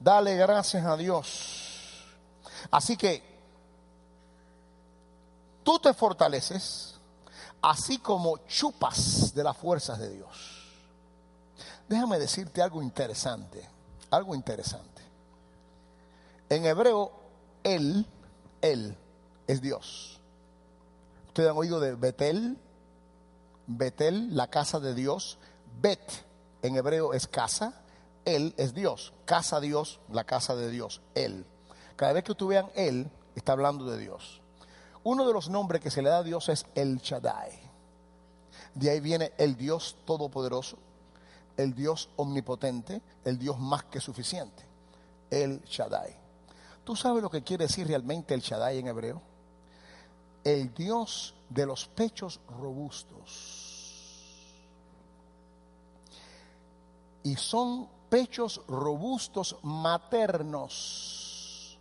Dale 0.01 0.35
gracias 0.35 0.83
a 0.83 0.97
Dios. 0.97 2.07
Así 2.71 2.97
que 2.97 3.23
tú 5.63 5.79
te 5.79 5.93
fortaleces 5.93 6.95
así 7.61 7.99
como 7.99 8.39
chupas 8.47 9.35
de 9.35 9.45
las 9.45 9.59
fuerzas 9.59 9.99
de 9.99 10.09
Dios. 10.09 10.56
Déjame 11.89 12.19
decirte 12.19 12.63
algo 12.63 12.83
interesante, 12.83 13.69
algo 14.11 14.35
interesante. 14.35 15.03
En 16.49 16.65
hebreo, 16.65 17.13
Él, 17.63 18.07
Él 18.61 18.97
es 19.47 19.61
Dios. 19.61 20.21
Ustedes 21.29 21.51
han 21.51 21.57
oído 21.57 21.81
de 21.81 21.95
Betel, 21.95 22.59
Betel, 23.67 24.35
la 24.35 24.49
casa 24.49 24.81
de 24.81 24.95
Dios. 24.95 25.39
Bet 25.81 26.01
en 26.63 26.77
hebreo 26.77 27.13
es 27.13 27.27
casa, 27.27 27.75
Él 28.25 28.55
es 28.57 28.75
Dios. 28.75 29.13
Casa 29.25 29.61
Dios, 29.61 30.01
la 30.11 30.25
casa 30.25 30.57
de 30.57 30.71
Dios, 30.71 31.03
Él. 31.15 31.47
Cada 31.97 32.13
vez 32.13 32.25
que 32.25 32.35
tú 32.35 32.49
vean 32.49 32.71
Él, 32.75 33.11
está 33.35 33.53
hablando 33.53 33.85
de 33.85 33.99
Dios. 33.99 34.41
Uno 35.05 35.27
de 35.27 35.33
los 35.33 35.49
nombres 35.49 35.81
que 35.81 35.91
se 35.91 36.03
le 36.03 36.09
da 36.09 36.19
a 36.19 36.23
Dios 36.23 36.49
es 36.49 36.67
El 36.75 36.99
Shaddai. 36.99 37.53
De 38.75 38.91
ahí 38.91 39.01
viene 39.01 39.33
el 39.39 39.57
Dios 39.57 39.97
todopoderoso, 40.05 40.79
el 41.57 41.75
Dios 41.75 42.11
omnipotente, 42.17 43.01
el 43.25 43.39
Dios 43.39 43.59
más 43.59 43.85
que 43.85 44.01
suficiente. 44.01 44.63
El 45.31 45.63
Shaddai. 45.65 46.15
¿Tú 46.85 46.95
sabes 46.95 47.23
lo 47.23 47.31
que 47.31 47.43
quiere 47.43 47.67
decir 47.67 47.87
realmente 47.87 48.35
el 48.35 48.41
Shaddai 48.41 48.79
en 48.79 48.89
hebreo? 48.89 49.23
el 50.47 50.73
Dios 50.75 51.35
de 51.51 51.67
los 51.67 51.87
pechos 51.89 52.41
robustos. 52.61 53.75
Y 57.25 57.35
son 57.35 57.89
pechos 58.09 58.63
robustos 58.69 59.57
maternos. 59.63 61.77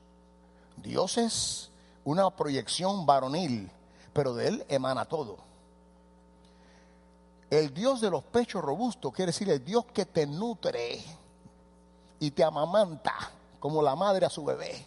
Dios 0.78 1.20
es 1.20 1.70
una 2.04 2.36
proyección 2.36 3.06
varonil, 3.06 3.70
pero 4.14 4.34
de 4.34 4.48
Él 4.48 4.66
emana 4.68 5.06
todo. 5.06 5.38
El 7.56 7.74
Dios 7.74 8.02
de 8.02 8.10
los 8.10 8.22
pechos 8.22 8.62
robustos 8.62 9.14
quiere 9.14 9.32
decir 9.32 9.50
el 9.50 9.64
Dios 9.64 9.86
que 9.86 10.06
te 10.06 10.28
nutre 10.28 11.02
y 12.20 12.32
te 12.32 12.44
amamanta 12.44 13.14
como 13.62 13.82
la 13.82 13.96
madre 13.96 14.26
a 14.26 14.30
su 14.30 14.44
bebé. 14.44 14.86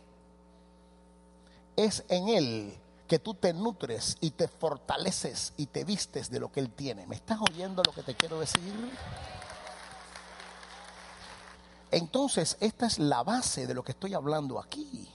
Es 1.74 2.04
en 2.08 2.28
Él 2.28 2.78
que 3.06 3.18
tú 3.18 3.32
te 3.32 3.54
nutres 3.54 4.18
y 4.20 4.32
te 4.32 4.48
fortaleces 4.48 5.54
y 5.56 5.64
te 5.64 5.84
vistes 5.84 6.30
de 6.30 6.40
lo 6.40 6.52
que 6.52 6.60
Él 6.60 6.70
tiene. 6.70 7.06
¿Me 7.06 7.16
estás 7.16 7.38
oyendo 7.40 7.82
lo 7.82 7.92
que 7.92 8.02
te 8.02 8.14
quiero 8.14 8.38
decir? 8.38 8.92
Entonces, 11.90 12.58
esta 12.60 12.84
es 12.84 12.98
la 12.98 13.22
base 13.22 13.66
de 13.66 13.72
lo 13.72 13.82
que 13.82 13.92
estoy 13.92 14.12
hablando 14.12 14.60
aquí. 14.60 15.10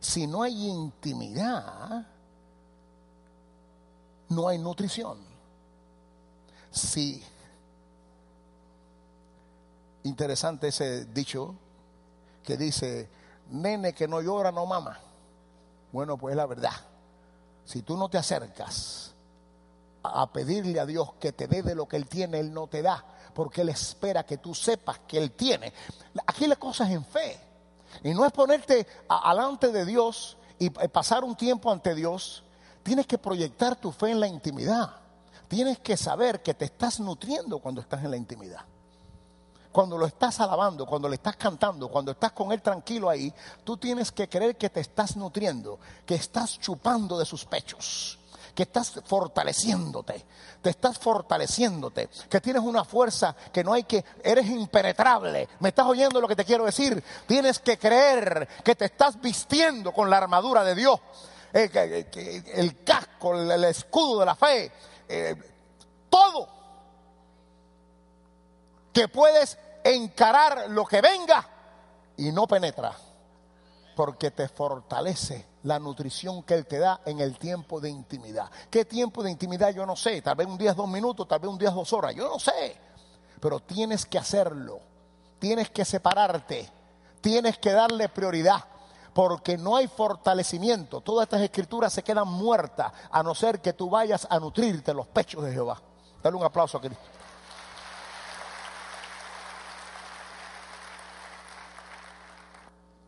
Si 0.00 0.26
no 0.26 0.42
hay 0.42 0.66
intimidad, 0.66 2.04
no 4.28 4.48
hay 4.48 4.58
nutrición. 4.58 5.31
Sí. 6.72 7.22
Interesante 10.04 10.68
ese 10.68 11.04
dicho 11.06 11.54
que 12.42 12.56
dice, 12.56 13.08
nene 13.50 13.92
que 13.92 14.08
no 14.08 14.20
llora 14.20 14.50
no 14.50 14.66
mama. 14.66 14.98
Bueno, 15.92 16.16
pues 16.16 16.34
la 16.34 16.46
verdad. 16.46 16.72
Si 17.64 17.82
tú 17.82 17.96
no 17.96 18.08
te 18.08 18.18
acercas 18.18 19.12
a 20.02 20.32
pedirle 20.32 20.80
a 20.80 20.86
Dios 20.86 21.12
que 21.20 21.32
te 21.32 21.46
dé 21.46 21.62
de 21.62 21.74
lo 21.74 21.86
que 21.86 21.96
Él 21.96 22.08
tiene, 22.08 22.40
Él 22.40 22.52
no 22.52 22.66
te 22.66 22.82
da, 22.82 23.04
porque 23.34 23.60
Él 23.60 23.68
espera 23.68 24.24
que 24.24 24.38
tú 24.38 24.54
sepas 24.54 25.00
que 25.06 25.18
Él 25.18 25.32
tiene. 25.32 25.72
Aquí 26.26 26.46
la 26.48 26.56
cosa 26.56 26.84
es 26.84 26.90
en 26.90 27.04
fe. 27.04 27.38
Y 28.02 28.14
no 28.14 28.24
es 28.24 28.32
ponerte 28.32 28.86
alante 29.08 29.70
de 29.70 29.84
Dios 29.84 30.38
y 30.58 30.70
pasar 30.70 31.22
un 31.22 31.36
tiempo 31.36 31.70
ante 31.70 31.94
Dios. 31.94 32.42
Tienes 32.82 33.06
que 33.06 33.18
proyectar 33.18 33.76
tu 33.76 33.92
fe 33.92 34.10
en 34.10 34.18
la 34.18 34.26
intimidad. 34.26 35.01
Tienes 35.52 35.80
que 35.80 35.98
saber 35.98 36.42
que 36.42 36.54
te 36.54 36.64
estás 36.64 36.98
nutriendo 36.98 37.58
cuando 37.58 37.82
estás 37.82 38.02
en 38.02 38.10
la 38.10 38.16
intimidad. 38.16 38.64
Cuando 39.70 39.98
lo 39.98 40.06
estás 40.06 40.40
alabando, 40.40 40.86
cuando 40.86 41.10
le 41.10 41.16
estás 41.16 41.36
cantando, 41.36 41.88
cuando 41.88 42.12
estás 42.12 42.32
con 42.32 42.52
Él 42.52 42.62
tranquilo 42.62 43.10
ahí, 43.10 43.30
tú 43.62 43.76
tienes 43.76 44.10
que 44.12 44.30
creer 44.30 44.56
que 44.56 44.70
te 44.70 44.80
estás 44.80 45.14
nutriendo, 45.14 45.78
que 46.06 46.14
estás 46.14 46.58
chupando 46.58 47.18
de 47.18 47.26
sus 47.26 47.44
pechos 47.44 48.18
que 48.54 48.64
estás 48.64 48.92
fortaleciéndote, 49.06 50.24
te 50.60 50.70
estás 50.70 50.98
fortaleciéndote, 50.98 52.10
que 52.28 52.40
tienes 52.40 52.62
una 52.62 52.84
fuerza 52.84 53.34
que 53.50 53.64
no 53.64 53.72
hay 53.72 53.84
que, 53.84 54.04
eres 54.22 54.46
impenetrable. 54.46 55.48
¿Me 55.60 55.70
estás 55.70 55.86
oyendo 55.86 56.20
lo 56.20 56.28
que 56.28 56.36
te 56.36 56.44
quiero 56.44 56.66
decir? 56.66 57.02
Tienes 57.26 57.60
que 57.60 57.78
creer 57.78 58.46
que 58.62 58.74
te 58.74 58.84
estás 58.84 59.18
vistiendo 59.18 59.92
con 59.92 60.10
la 60.10 60.18
armadura 60.18 60.64
de 60.64 60.74
Dios, 60.74 61.00
el, 61.52 62.82
casco, 62.84 63.34
el, 63.38 63.64
escudo 63.64 64.20
de 64.20 64.26
la 64.26 64.34
fe, 64.34 64.72
eh, 65.12 65.36
todo. 66.08 66.48
Que 68.92 69.08
puedes 69.08 69.58
encarar 69.84 70.70
lo 70.70 70.86
que 70.86 71.00
venga 71.00 71.46
y 72.16 72.32
no 72.32 72.46
penetra, 72.46 72.96
porque 73.94 74.30
te 74.30 74.48
fortalece 74.48 75.46
la 75.64 75.78
nutrición 75.78 76.42
que 76.42 76.54
Él 76.54 76.66
te 76.66 76.78
da 76.78 77.00
en 77.04 77.20
el 77.20 77.38
tiempo 77.38 77.80
de 77.80 77.90
intimidad. 77.90 78.50
¿Qué 78.70 78.84
tiempo 78.84 79.22
de 79.22 79.30
intimidad? 79.30 79.70
Yo 79.70 79.84
no 79.86 79.96
sé. 79.96 80.22
Tal 80.22 80.34
vez 80.34 80.46
un 80.46 80.58
día 80.58 80.72
dos 80.72 80.88
minutos, 80.88 81.28
tal 81.28 81.40
vez 81.40 81.50
un 81.50 81.58
día 81.58 81.70
dos 81.70 81.92
horas. 81.92 82.14
Yo 82.14 82.28
no 82.28 82.38
sé. 82.38 82.76
Pero 83.40 83.60
tienes 83.60 84.06
que 84.06 84.18
hacerlo. 84.18 84.80
Tienes 85.38 85.70
que 85.70 85.84
separarte. 85.84 86.70
Tienes 87.20 87.58
que 87.58 87.72
darle 87.72 88.08
prioridad. 88.08 88.64
Porque 89.12 89.58
no 89.58 89.76
hay 89.76 89.88
fortalecimiento. 89.88 91.00
Todas 91.00 91.24
estas 91.24 91.42
escrituras 91.42 91.92
se 91.92 92.02
quedan 92.02 92.28
muertas 92.28 92.92
a 93.10 93.22
no 93.22 93.34
ser 93.34 93.60
que 93.60 93.72
tú 93.72 93.90
vayas 93.90 94.26
a 94.30 94.38
nutrirte 94.38 94.94
los 94.94 95.06
pechos 95.06 95.44
de 95.44 95.52
Jehová. 95.52 95.80
Dale 96.22 96.36
un 96.36 96.44
aplauso 96.44 96.78
a 96.78 96.80
Cristo. 96.80 97.04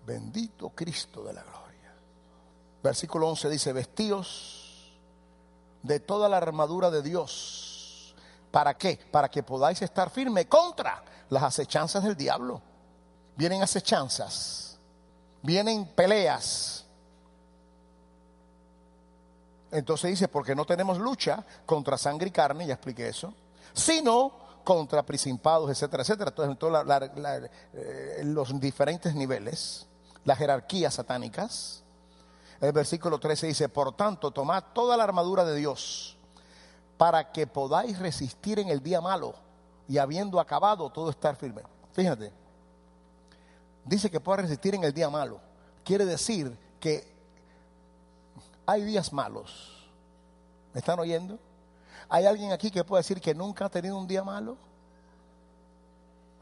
Bendito 0.06 0.70
Cristo 0.70 1.22
de 1.22 1.32
la 1.32 1.42
gloria. 1.42 1.94
Versículo 2.82 3.28
11 3.28 3.48
dice, 3.48 3.72
vestíos 3.72 4.94
de 5.82 6.00
toda 6.00 6.28
la 6.28 6.36
armadura 6.36 6.90
de 6.90 7.02
Dios. 7.02 8.14
¿Para 8.50 8.74
qué? 8.74 8.98
Para 9.10 9.30
que 9.30 9.42
podáis 9.42 9.80
estar 9.82 10.10
firme 10.10 10.46
contra 10.46 11.02
las 11.30 11.42
acechanzas 11.42 12.04
del 12.04 12.16
diablo. 12.16 12.60
Vienen 13.36 13.62
acechanzas, 13.62 14.73
vienen 15.44 15.86
peleas. 15.86 16.84
Entonces 19.70 20.10
dice, 20.10 20.28
porque 20.28 20.56
no 20.56 20.64
tenemos 20.64 20.98
lucha 20.98 21.44
contra 21.64 21.96
sangre 21.96 22.28
y 22.28 22.32
carne, 22.32 22.66
ya 22.66 22.74
expliqué 22.74 23.08
eso, 23.08 23.32
sino 23.72 24.32
contra 24.64 25.04
principados, 25.04 25.70
etcétera, 25.70 26.02
etcétera. 26.02 26.32
Entonces, 26.36 27.50
eh, 27.72 28.22
los 28.24 28.58
diferentes 28.60 29.14
niveles, 29.14 29.86
las 30.24 30.38
jerarquías 30.38 30.94
satánicas 30.94 31.84
el 32.60 32.72
versículo 32.72 33.18
13 33.18 33.48
dice, 33.48 33.68
por 33.68 33.94
tanto, 33.94 34.30
tomad 34.30 34.64
toda 34.72 34.96
la 34.96 35.04
armadura 35.04 35.44
de 35.44 35.56
Dios 35.56 36.16
para 36.96 37.32
que 37.32 37.46
podáis 37.46 37.98
resistir 37.98 38.58
en 38.58 38.68
el 38.68 38.82
día 38.82 39.00
malo 39.00 39.34
y 39.88 39.98
habiendo 39.98 40.40
acabado 40.40 40.88
todo 40.90 41.10
estar 41.10 41.36
firme. 41.36 41.62
Fíjate, 41.92 42.32
dice 43.84 44.10
que 44.10 44.20
pueda 44.20 44.42
resistir 44.42 44.74
en 44.74 44.84
el 44.84 44.92
día 44.92 45.10
malo. 45.10 45.40
Quiere 45.84 46.04
decir 46.04 46.56
que 46.80 47.12
hay 48.66 48.82
días 48.84 49.12
malos. 49.12 49.88
¿Me 50.72 50.80
están 50.80 50.98
oyendo? 50.98 51.38
¿Hay 52.08 52.26
alguien 52.26 52.52
aquí 52.52 52.70
que 52.70 52.84
puede 52.84 53.00
decir 53.00 53.20
que 53.20 53.34
nunca 53.34 53.66
ha 53.66 53.68
tenido 53.68 53.96
un 53.96 54.06
día 54.06 54.24
malo? 54.24 54.56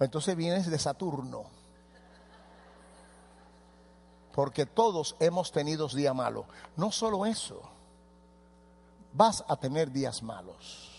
Entonces 0.00 0.34
vienes 0.34 0.70
de 0.70 0.78
Saturno 0.78 1.44
porque 4.32 4.66
todos 4.66 5.14
hemos 5.20 5.52
tenido 5.52 5.88
días 5.88 6.14
malos. 6.14 6.46
No 6.76 6.90
solo 6.90 7.26
eso, 7.26 7.62
vas 9.12 9.44
a 9.46 9.56
tener 9.56 9.92
días 9.92 10.22
malos. 10.22 10.90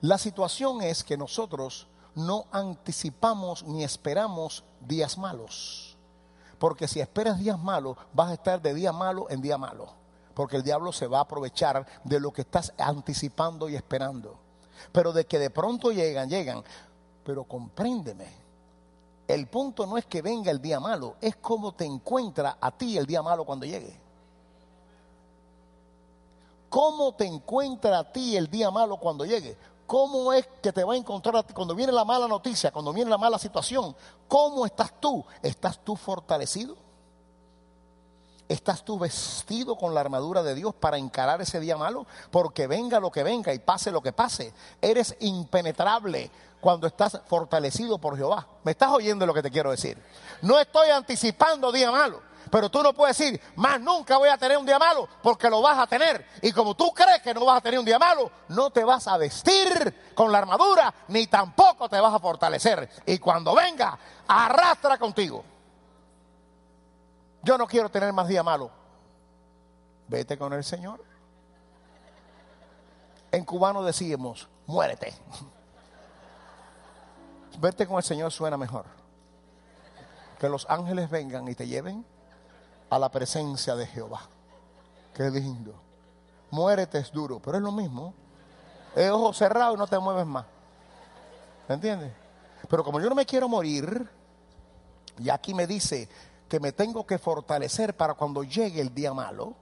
La 0.00 0.16
situación 0.16 0.82
es 0.82 1.04
que 1.04 1.16
nosotros 1.18 1.86
no 2.14 2.46
anticipamos 2.52 3.64
ni 3.64 3.84
esperamos 3.84 4.64
días 4.80 5.18
malos. 5.18 5.96
Porque 6.58 6.88
si 6.88 7.00
esperas 7.00 7.38
días 7.38 7.58
malos, 7.58 7.96
vas 8.12 8.30
a 8.30 8.34
estar 8.34 8.60
de 8.60 8.74
día 8.74 8.92
malo 8.92 9.28
en 9.30 9.40
día 9.40 9.56
malo. 9.56 9.94
Porque 10.34 10.56
el 10.56 10.62
diablo 10.62 10.92
se 10.92 11.06
va 11.06 11.18
a 11.18 11.22
aprovechar 11.22 11.86
de 12.04 12.20
lo 12.20 12.32
que 12.32 12.42
estás 12.42 12.72
anticipando 12.78 13.68
y 13.68 13.76
esperando. 13.76 14.38
Pero 14.92 15.12
de 15.12 15.26
que 15.26 15.38
de 15.38 15.50
pronto 15.50 15.90
llegan, 15.90 16.28
llegan. 16.28 16.62
Pero 17.24 17.44
compréndeme, 17.44 18.26
el 19.26 19.46
punto 19.46 19.86
no 19.86 19.96
es 19.96 20.06
que 20.06 20.22
venga 20.22 20.50
el 20.50 20.60
día 20.60 20.80
malo, 20.80 21.16
es 21.20 21.36
cómo 21.36 21.72
te 21.72 21.84
encuentra 21.84 22.58
a 22.60 22.70
ti 22.70 22.98
el 22.98 23.06
día 23.06 23.22
malo 23.22 23.44
cuando 23.44 23.64
llegue. 23.64 23.98
¿Cómo 26.68 27.14
te 27.14 27.26
encuentra 27.26 27.98
a 27.98 28.12
ti 28.12 28.36
el 28.36 28.48
día 28.48 28.70
malo 28.70 28.96
cuando 28.96 29.24
llegue? 29.24 29.56
¿Cómo 29.90 30.32
es 30.32 30.46
que 30.62 30.70
te 30.70 30.84
va 30.84 30.92
a 30.92 30.96
encontrar 30.96 31.44
cuando 31.52 31.74
viene 31.74 31.90
la 31.90 32.04
mala 32.04 32.28
noticia, 32.28 32.70
cuando 32.70 32.92
viene 32.92 33.10
la 33.10 33.18
mala 33.18 33.40
situación? 33.40 33.96
¿Cómo 34.28 34.64
estás 34.64 34.92
tú? 35.00 35.24
¿Estás 35.42 35.80
tú 35.82 35.96
fortalecido? 35.96 36.76
¿Estás 38.48 38.84
tú 38.84 39.00
vestido 39.00 39.74
con 39.74 39.92
la 39.92 40.00
armadura 40.00 40.44
de 40.44 40.54
Dios 40.54 40.76
para 40.76 40.96
encarar 40.96 41.42
ese 41.42 41.58
día 41.58 41.76
malo? 41.76 42.06
Porque 42.30 42.68
venga 42.68 43.00
lo 43.00 43.10
que 43.10 43.24
venga 43.24 43.52
y 43.52 43.58
pase 43.58 43.90
lo 43.90 44.00
que 44.00 44.12
pase. 44.12 44.54
Eres 44.80 45.16
impenetrable 45.18 46.30
cuando 46.60 46.86
estás 46.86 47.20
fortalecido 47.26 47.98
por 47.98 48.16
Jehová. 48.16 48.46
¿Me 48.62 48.70
estás 48.70 48.92
oyendo 48.92 49.26
lo 49.26 49.34
que 49.34 49.42
te 49.42 49.50
quiero 49.50 49.72
decir? 49.72 50.00
No 50.42 50.60
estoy 50.60 50.90
anticipando 50.90 51.72
día 51.72 51.90
malo. 51.90 52.22
Pero 52.50 52.68
tú 52.68 52.82
no 52.82 52.92
puedes 52.92 53.16
decir, 53.16 53.40
más 53.54 53.80
nunca 53.80 54.18
voy 54.18 54.28
a 54.28 54.36
tener 54.36 54.58
un 54.58 54.66
día 54.66 54.78
malo, 54.78 55.08
porque 55.22 55.48
lo 55.48 55.62
vas 55.62 55.78
a 55.78 55.86
tener. 55.86 56.26
Y 56.42 56.50
como 56.50 56.74
tú 56.74 56.92
crees 56.92 57.22
que 57.22 57.32
no 57.32 57.44
vas 57.44 57.58
a 57.58 57.60
tener 57.60 57.78
un 57.78 57.84
día 57.84 57.98
malo, 57.98 58.30
no 58.48 58.70
te 58.70 58.82
vas 58.82 59.06
a 59.06 59.16
vestir 59.16 60.12
con 60.14 60.32
la 60.32 60.38
armadura, 60.38 60.92
ni 61.08 61.28
tampoco 61.28 61.88
te 61.88 62.00
vas 62.00 62.12
a 62.12 62.18
fortalecer. 62.18 62.90
Y 63.06 63.18
cuando 63.18 63.54
venga, 63.54 63.96
arrastra 64.26 64.98
contigo. 64.98 65.44
Yo 67.42 67.56
no 67.56 67.68
quiero 67.68 67.88
tener 67.88 68.12
más 68.12 68.26
día 68.26 68.42
malo. 68.42 68.70
Vete 70.08 70.36
con 70.36 70.52
el 70.52 70.64
Señor. 70.64 71.04
En 73.30 73.44
cubano 73.44 73.84
decimos, 73.84 74.48
muérete. 74.66 75.14
Vete 77.60 77.86
con 77.86 77.98
el 77.98 78.02
Señor 78.02 78.32
suena 78.32 78.56
mejor. 78.56 78.86
Que 80.40 80.48
los 80.48 80.68
ángeles 80.68 81.08
vengan 81.10 81.46
y 81.46 81.54
te 81.54 81.68
lleven 81.68 82.04
a 82.90 82.98
la 82.98 83.08
presencia 83.08 83.76
de 83.76 83.86
Jehová. 83.86 84.20
Qué 85.14 85.30
lindo. 85.30 85.74
Muérete 86.50 86.98
es 86.98 87.12
duro, 87.12 87.40
pero 87.40 87.56
es 87.56 87.62
lo 87.62 87.72
mismo. 87.72 88.12
Es 88.94 89.08
ojo 89.10 89.32
cerrado 89.32 89.74
y 89.74 89.78
no 89.78 89.86
te 89.86 89.98
mueves 89.98 90.26
más. 90.26 90.44
¿Me 91.68 91.76
entiendes? 91.76 92.12
Pero 92.68 92.82
como 92.84 93.00
yo 93.00 93.08
no 93.08 93.14
me 93.14 93.24
quiero 93.24 93.48
morir, 93.48 94.08
y 95.18 95.30
aquí 95.30 95.54
me 95.54 95.66
dice 95.66 96.08
que 96.48 96.58
me 96.58 96.72
tengo 96.72 97.06
que 97.06 97.18
fortalecer 97.18 97.96
para 97.96 98.14
cuando 98.14 98.42
llegue 98.42 98.80
el 98.80 98.92
día 98.92 99.14
malo. 99.14 99.54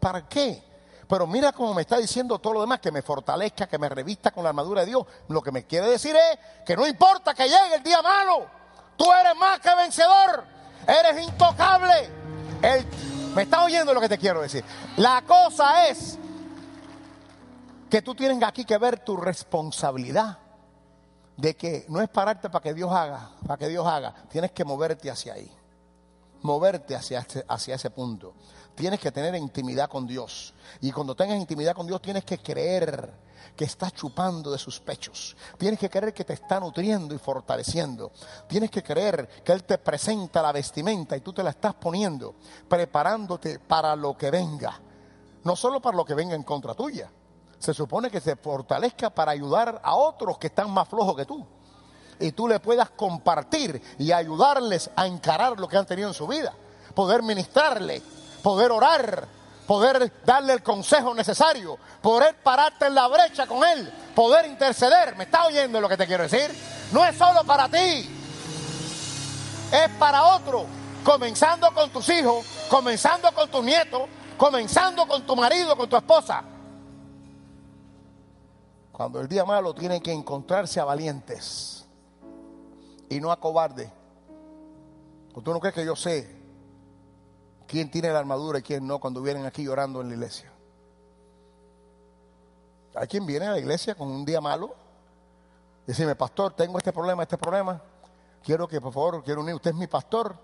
¿Para 0.00 0.26
qué? 0.26 0.62
Pero 1.06 1.26
mira 1.26 1.52
cómo 1.52 1.74
me 1.74 1.82
está 1.82 1.98
diciendo 1.98 2.38
todo 2.38 2.54
lo 2.54 2.60
demás, 2.62 2.80
que 2.80 2.90
me 2.90 3.02
fortalezca, 3.02 3.66
que 3.66 3.78
me 3.78 3.88
revista 3.88 4.30
con 4.30 4.42
la 4.44 4.50
armadura 4.50 4.82
de 4.82 4.88
Dios. 4.88 5.06
Lo 5.28 5.42
que 5.42 5.52
me 5.52 5.64
quiere 5.64 5.88
decir 5.88 6.14
es 6.16 6.64
que 6.64 6.76
no 6.76 6.86
importa 6.86 7.34
que 7.34 7.44
llegue 7.44 7.76
el 7.76 7.82
día 7.82 8.00
malo, 8.00 8.46
tú 8.96 9.10
eres 9.12 9.34
más 9.36 9.58
que 9.60 9.74
vencedor, 9.74 10.44
eres 10.86 11.26
intocable. 11.26 12.27
Me 13.34 13.42
está 13.42 13.64
oyendo 13.64 13.94
lo 13.94 14.00
que 14.00 14.08
te 14.08 14.18
quiero 14.18 14.40
decir. 14.40 14.64
La 14.96 15.22
cosa 15.22 15.88
es 15.88 16.18
que 17.88 18.02
tú 18.02 18.14
tienes 18.14 18.42
aquí 18.42 18.64
que 18.64 18.78
ver 18.78 19.00
tu 19.00 19.16
responsabilidad 19.16 20.38
de 21.36 21.56
que 21.56 21.86
no 21.88 22.00
es 22.00 22.08
pararte 22.08 22.50
para 22.50 22.62
que 22.62 22.74
Dios 22.74 22.90
haga, 22.92 23.30
para 23.46 23.56
que 23.56 23.68
Dios 23.68 23.86
haga, 23.86 24.12
tienes 24.28 24.50
que 24.50 24.64
moverte 24.64 25.10
hacia 25.10 25.34
ahí, 25.34 25.50
moverte 26.42 26.96
hacia, 26.96 27.24
hacia 27.46 27.74
ese 27.76 27.90
punto. 27.90 28.34
Tienes 28.78 29.00
que 29.00 29.10
tener 29.10 29.34
intimidad 29.34 29.90
con 29.90 30.06
Dios. 30.06 30.54
Y 30.80 30.92
cuando 30.92 31.16
tengas 31.16 31.36
intimidad 31.36 31.74
con 31.74 31.88
Dios, 31.88 32.00
tienes 32.00 32.24
que 32.24 32.38
creer 32.38 33.12
que 33.56 33.64
está 33.64 33.90
chupando 33.90 34.52
de 34.52 34.58
sus 34.58 34.78
pechos. 34.78 35.36
Tienes 35.58 35.80
que 35.80 35.90
creer 35.90 36.14
que 36.14 36.22
te 36.24 36.34
está 36.34 36.60
nutriendo 36.60 37.12
y 37.12 37.18
fortaleciendo. 37.18 38.12
Tienes 38.46 38.70
que 38.70 38.84
creer 38.84 39.28
que 39.44 39.50
Él 39.50 39.64
te 39.64 39.78
presenta 39.78 40.40
la 40.40 40.52
vestimenta 40.52 41.16
y 41.16 41.22
tú 41.22 41.32
te 41.32 41.42
la 41.42 41.50
estás 41.50 41.74
poniendo, 41.74 42.36
preparándote 42.68 43.58
para 43.58 43.96
lo 43.96 44.16
que 44.16 44.30
venga. 44.30 44.80
No 45.42 45.56
solo 45.56 45.80
para 45.80 45.96
lo 45.96 46.04
que 46.04 46.14
venga 46.14 46.36
en 46.36 46.44
contra 46.44 46.72
tuya. 46.72 47.10
Se 47.58 47.74
supone 47.74 48.12
que 48.12 48.20
se 48.20 48.36
fortalezca 48.36 49.10
para 49.10 49.32
ayudar 49.32 49.80
a 49.82 49.96
otros 49.96 50.38
que 50.38 50.46
están 50.46 50.70
más 50.70 50.88
flojos 50.88 51.16
que 51.16 51.24
tú. 51.24 51.44
Y 52.20 52.30
tú 52.30 52.46
le 52.46 52.60
puedas 52.60 52.90
compartir 52.90 53.82
y 53.98 54.12
ayudarles 54.12 54.88
a 54.94 55.08
encarar 55.08 55.58
lo 55.58 55.66
que 55.66 55.76
han 55.76 55.86
tenido 55.86 56.06
en 56.06 56.14
su 56.14 56.28
vida. 56.28 56.54
Poder 56.94 57.24
ministrarle 57.24 58.02
poder 58.42 58.70
orar, 58.70 59.26
poder 59.66 60.12
darle 60.24 60.54
el 60.54 60.62
consejo 60.62 61.14
necesario, 61.14 61.78
poder 62.00 62.36
pararte 62.42 62.86
en 62.86 62.94
la 62.94 63.08
brecha 63.08 63.46
con 63.46 63.64
Él, 63.64 63.92
poder 64.14 64.46
interceder. 64.46 65.16
¿Me 65.16 65.24
está 65.24 65.46
oyendo 65.46 65.80
lo 65.80 65.88
que 65.88 65.96
te 65.96 66.06
quiero 66.06 66.22
decir? 66.24 66.50
No 66.92 67.04
es 67.04 67.16
solo 67.16 67.44
para 67.44 67.68
ti, 67.68 68.08
es 69.72 69.88
para 69.98 70.24
otro, 70.24 70.64
comenzando 71.04 71.72
con 71.74 71.90
tus 71.90 72.08
hijos, 72.08 72.46
comenzando 72.70 73.30
con 73.32 73.50
tus 73.50 73.62
nietos, 73.62 74.02
comenzando 74.36 75.06
con 75.06 75.26
tu 75.26 75.36
marido, 75.36 75.76
con 75.76 75.88
tu 75.88 75.96
esposa. 75.96 76.42
Cuando 78.92 79.20
el 79.20 79.28
día 79.28 79.44
malo 79.44 79.74
tiene 79.74 80.00
que 80.00 80.12
encontrarse 80.12 80.80
a 80.80 80.84
valientes 80.84 81.86
y 83.08 83.20
no 83.20 83.30
a 83.30 83.38
cobardes. 83.38 83.90
¿Tú 85.44 85.52
no 85.52 85.60
crees 85.60 85.74
que 85.74 85.84
yo 85.84 85.94
sé 85.94 86.37
quién 87.68 87.90
tiene 87.90 88.10
la 88.10 88.18
armadura 88.18 88.58
y 88.58 88.62
quién 88.62 88.86
no 88.86 88.98
cuando 88.98 89.22
vienen 89.22 89.46
aquí 89.46 89.62
llorando 89.62 90.00
en 90.00 90.08
la 90.08 90.14
iglesia. 90.14 90.50
Hay 92.94 93.06
quien 93.06 93.24
viene 93.26 93.46
a 93.46 93.52
la 93.52 93.58
iglesia 93.58 93.94
con 93.94 94.08
un 94.08 94.24
día 94.24 94.40
malo. 94.40 94.74
Decime, 95.86 96.16
pastor, 96.16 96.54
tengo 96.54 96.78
este 96.78 96.92
problema, 96.92 97.22
este 97.22 97.38
problema. 97.38 97.80
Quiero 98.42 98.66
que, 98.66 98.80
por 98.80 98.92
favor, 98.92 99.22
quiero 99.22 99.42
unir. 99.42 99.54
Usted 99.54 99.70
es 99.70 99.76
mi 99.76 99.86
pastor. 99.86 100.34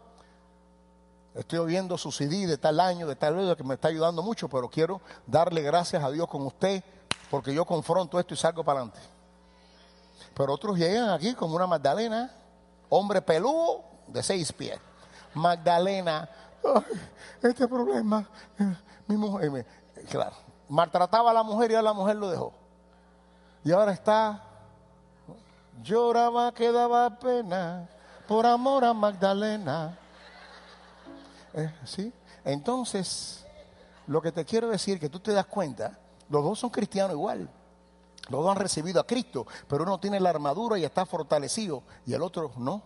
Estoy 1.35 1.59
oyendo 1.59 1.99
su 1.99 2.13
CD 2.13 2.47
de 2.47 2.59
tal 2.59 2.79
año, 2.79 3.09
de 3.09 3.17
tal 3.17 3.37
año, 3.37 3.57
que 3.57 3.65
me 3.65 3.75
está 3.75 3.89
ayudando 3.89 4.23
mucho, 4.23 4.49
pero 4.49 4.69
quiero 4.69 5.01
darle 5.27 5.63
gracias 5.63 6.05
a 6.05 6.11
Dios 6.11 6.29
con 6.29 6.47
usted, 6.47 6.85
porque 7.29 7.53
yo 7.53 7.65
confronto 7.65 8.21
esto 8.21 8.35
y 8.35 8.37
salgo 8.37 8.63
para 8.63 8.81
adelante. 8.81 9.01
Pero 10.35 10.53
otros 10.53 10.79
llegan 10.79 11.11
aquí 11.11 11.35
como 11.35 11.57
una 11.57 11.67
Magdalena, 11.67 12.31
hombre 12.89 13.21
peludo 13.21 13.83
de 14.07 14.23
seis 14.23 14.53
pies. 14.53 14.79
Magdalena, 15.35 16.29
este 17.43 17.69
problema, 17.69 18.29
mi 19.07 19.17
mujer, 19.17 19.67
claro, 20.11 20.37
maltrataba 20.69 21.31
a 21.31 21.35
la 21.35 21.43
mujer 21.43 21.73
y 21.73 21.75
a 21.75 21.83
la 21.83 21.93
mujer 21.93 22.17
lo 22.17 22.31
dejó. 22.31 22.53
Y 23.65 23.73
ahora 23.73 23.93
está, 23.93 24.43
lloraba 25.83 26.53
que 26.53 26.71
daba 26.71 27.19
pena 27.19 27.89
por 28.29 28.47
amor 28.47 28.85
a 28.85 28.93
Magdalena. 28.93 29.99
Eh, 31.55 31.73
¿Sí? 31.85 32.13
Entonces, 32.45 33.47
lo 34.07 34.21
que 34.21 34.33
te 34.33 34.45
quiero 34.45 34.69
decir, 34.69 34.99
que 34.99 35.09
tú 35.09 35.21
te 35.21 35.33
das 35.33 35.47
cuenta, 35.47 35.99
los 36.29 36.43
dos 36.43 36.59
son 36.59 36.71
cristianos 36.71 37.13
igual. 37.13 37.49
Los 38.29 38.43
dos 38.43 38.51
han 38.51 38.61
recibido 38.61 39.01
a 39.01 39.07
Cristo, 39.07 39.47
pero 39.69 39.85
uno 39.85 39.99
tiene 39.99 40.19
la 40.19 40.31
armadura 40.31 40.79
y 40.79 40.85
está 40.85 41.05
fortalecido 41.05 41.83
y 42.07 42.15
el 42.15 42.23
otro 42.23 42.53
no. 42.57 42.83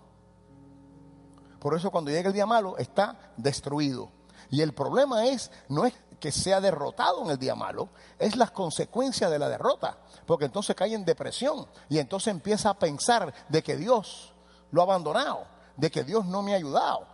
Por 1.58 1.74
eso 1.74 1.90
cuando 1.90 2.10
llega 2.10 2.28
el 2.28 2.34
día 2.34 2.46
malo 2.46 2.76
está 2.78 3.32
destruido. 3.36 4.10
Y 4.50 4.62
el 4.62 4.72
problema 4.72 5.26
es, 5.26 5.50
no 5.68 5.84
es 5.84 5.94
que 6.20 6.32
sea 6.32 6.60
derrotado 6.60 7.22
en 7.24 7.30
el 7.30 7.38
día 7.38 7.54
malo, 7.54 7.90
es 8.18 8.36
las 8.36 8.50
consecuencias 8.50 9.30
de 9.30 9.38
la 9.38 9.48
derrota. 9.48 9.98
Porque 10.26 10.46
entonces 10.46 10.74
cae 10.74 10.94
en 10.94 11.04
depresión 11.04 11.66
y 11.88 11.98
entonces 11.98 12.28
empieza 12.28 12.70
a 12.70 12.78
pensar 12.78 13.32
de 13.48 13.62
que 13.62 13.76
Dios 13.76 14.32
lo 14.70 14.80
ha 14.80 14.84
abandonado, 14.84 15.46
de 15.76 15.90
que 15.90 16.04
Dios 16.04 16.26
no 16.26 16.42
me 16.42 16.54
ha 16.54 16.56
ayudado. 16.56 17.06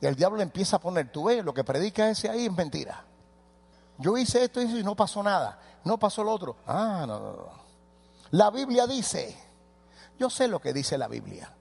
Y 0.00 0.06
el 0.06 0.14
diablo 0.14 0.40
empieza 0.40 0.76
a 0.76 0.80
poner, 0.80 1.10
tú 1.10 1.24
ves, 1.24 1.44
lo 1.44 1.54
que 1.54 1.64
predica 1.64 2.08
ese 2.08 2.28
ahí 2.28 2.46
es 2.46 2.52
mentira. 2.52 3.04
Yo 3.98 4.16
hice 4.16 4.44
esto 4.44 4.60
y 4.60 4.82
no 4.82 4.94
pasó 4.94 5.22
nada, 5.22 5.58
no 5.84 5.98
pasó 5.98 6.22
lo 6.22 6.32
otro. 6.32 6.56
Ah, 6.66 7.04
no, 7.06 7.18
no, 7.18 7.32
no. 7.32 7.68
La 8.30 8.50
Biblia 8.50 8.86
dice, 8.86 9.36
yo 10.18 10.30
sé 10.30 10.48
lo 10.48 10.60
que 10.60 10.72
dice 10.72 10.98
la 10.98 11.08
Biblia. 11.08 11.52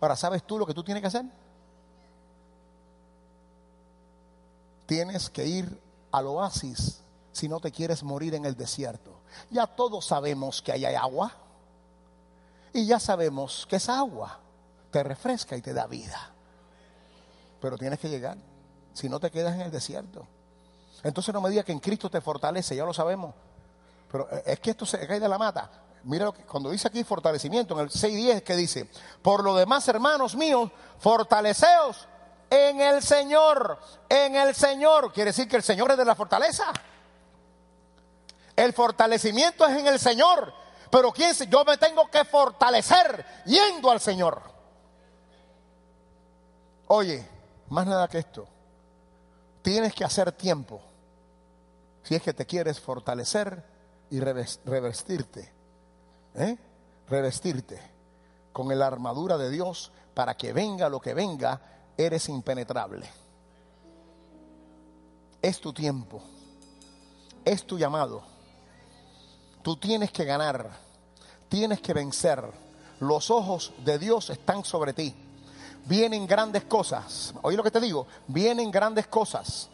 Ahora, 0.00 0.16
¿sabes 0.16 0.42
tú 0.44 0.58
lo 0.58 0.66
que 0.66 0.74
tú 0.74 0.82
tienes 0.82 1.00
que 1.02 1.06
hacer? 1.06 1.24
Tienes 4.90 5.30
que 5.30 5.46
ir 5.46 5.80
al 6.10 6.26
oasis 6.26 7.00
si 7.30 7.48
no 7.48 7.60
te 7.60 7.70
quieres 7.70 8.02
morir 8.02 8.34
en 8.34 8.44
el 8.44 8.56
desierto. 8.56 9.20
Ya 9.48 9.68
todos 9.68 10.04
sabemos 10.04 10.60
que 10.60 10.72
ahí 10.72 10.84
hay 10.84 10.96
agua. 10.96 11.32
Y 12.72 12.86
ya 12.86 12.98
sabemos 12.98 13.68
que 13.70 13.76
esa 13.76 14.00
agua 14.00 14.40
te 14.90 15.04
refresca 15.04 15.56
y 15.56 15.62
te 15.62 15.72
da 15.72 15.86
vida. 15.86 16.32
Pero 17.60 17.78
tienes 17.78 18.00
que 18.00 18.08
llegar. 18.08 18.36
Si 18.92 19.08
no 19.08 19.20
te 19.20 19.30
quedas 19.30 19.54
en 19.54 19.60
el 19.60 19.70
desierto. 19.70 20.26
Entonces 21.04 21.32
no 21.32 21.40
me 21.40 21.50
digas 21.50 21.64
que 21.64 21.70
en 21.70 21.78
Cristo 21.78 22.10
te 22.10 22.20
fortalece, 22.20 22.74
ya 22.74 22.84
lo 22.84 22.92
sabemos. 22.92 23.32
Pero 24.10 24.28
eh, 24.32 24.42
es 24.44 24.58
que 24.58 24.70
esto 24.70 24.86
se 24.86 25.06
cae 25.06 25.20
de 25.20 25.28
la 25.28 25.38
mata. 25.38 25.70
Mira 26.02 26.24
lo 26.24 26.34
que, 26.34 26.42
cuando 26.42 26.68
dice 26.68 26.88
aquí 26.88 27.04
fortalecimiento, 27.04 27.74
en 27.74 27.84
el 27.84 27.90
6.10 27.90 28.42
que 28.42 28.56
dice, 28.56 28.90
por 29.22 29.44
lo 29.44 29.54
demás, 29.54 29.86
hermanos 29.86 30.34
míos, 30.34 30.68
fortaleceos 30.98 32.08
en 32.50 32.80
el 32.80 33.02
Señor, 33.02 33.78
en 34.08 34.34
el 34.34 34.54
Señor. 34.54 35.12
Quiere 35.12 35.30
decir 35.30 35.48
que 35.48 35.56
el 35.56 35.62
Señor 35.62 35.92
es 35.92 35.96
de 35.96 36.04
la 36.04 36.16
fortaleza. 36.16 36.72
El 38.56 38.72
fortalecimiento 38.72 39.64
es 39.66 39.78
en 39.78 39.86
el 39.86 40.00
Señor. 40.00 40.52
Pero 40.90 41.12
¿quién 41.12 41.32
Yo 41.48 41.64
me 41.64 41.78
tengo 41.78 42.10
que 42.10 42.24
fortalecer 42.24 43.24
yendo 43.46 43.90
al 43.90 44.00
Señor. 44.00 44.42
Oye, 46.88 47.24
más 47.68 47.86
nada 47.86 48.08
que 48.08 48.18
esto. 48.18 48.48
Tienes 49.62 49.94
que 49.94 50.04
hacer 50.04 50.32
tiempo. 50.32 50.82
Si 52.02 52.16
es 52.16 52.22
que 52.22 52.34
te 52.34 52.46
quieres 52.46 52.80
fortalecer 52.80 53.62
y 54.10 54.18
revestirte. 54.18 55.52
¿eh? 56.34 56.58
Revestirte 57.08 57.80
con 58.52 58.76
la 58.76 58.86
armadura 58.88 59.38
de 59.38 59.50
Dios 59.50 59.92
para 60.14 60.36
que 60.36 60.52
venga 60.52 60.88
lo 60.88 61.00
que 61.00 61.14
venga 61.14 61.60
eres 62.06 62.28
impenetrable. 62.28 63.08
Es 65.42 65.60
tu 65.60 65.72
tiempo, 65.72 66.22
es 67.44 67.66
tu 67.66 67.78
llamado. 67.78 68.22
Tú 69.62 69.76
tienes 69.76 70.10
que 70.10 70.24
ganar, 70.24 70.70
tienes 71.48 71.80
que 71.80 71.92
vencer. 71.92 72.42
Los 73.00 73.30
ojos 73.30 73.72
de 73.84 73.98
Dios 73.98 74.30
están 74.30 74.64
sobre 74.64 74.92
ti. 74.92 75.14
Vienen 75.86 76.26
grandes 76.26 76.64
cosas. 76.64 77.34
Oye 77.42 77.56
lo 77.56 77.62
que 77.62 77.70
te 77.70 77.80
digo, 77.80 78.06
vienen 78.26 78.70
grandes 78.70 79.06
cosas. 79.06 79.68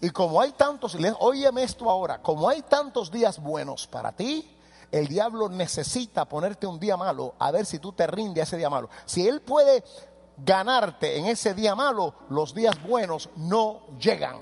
Y 0.00 0.10
como 0.10 0.40
hay 0.40 0.52
tantos, 0.52 0.96
óyeme 1.18 1.62
esto 1.62 1.90
ahora, 1.90 2.20
como 2.22 2.48
hay 2.48 2.62
tantos 2.62 3.10
días 3.10 3.38
buenos 3.42 3.86
para 3.86 4.12
ti, 4.12 4.56
el 4.92 5.08
diablo 5.08 5.48
necesita 5.48 6.26
ponerte 6.26 6.66
un 6.66 6.78
día 6.78 6.96
malo 6.96 7.34
a 7.38 7.50
ver 7.50 7.66
si 7.66 7.78
tú 7.78 7.92
te 7.92 8.06
rindes 8.06 8.42
a 8.42 8.44
ese 8.44 8.56
día 8.56 8.70
malo. 8.70 8.88
Si 9.04 9.26
él 9.26 9.40
puede 9.40 9.82
ganarte 10.38 11.18
en 11.18 11.26
ese 11.26 11.54
día 11.54 11.74
malo, 11.74 12.14
los 12.28 12.54
días 12.54 12.80
buenos 12.82 13.28
no 13.36 13.82
llegan. 13.98 14.40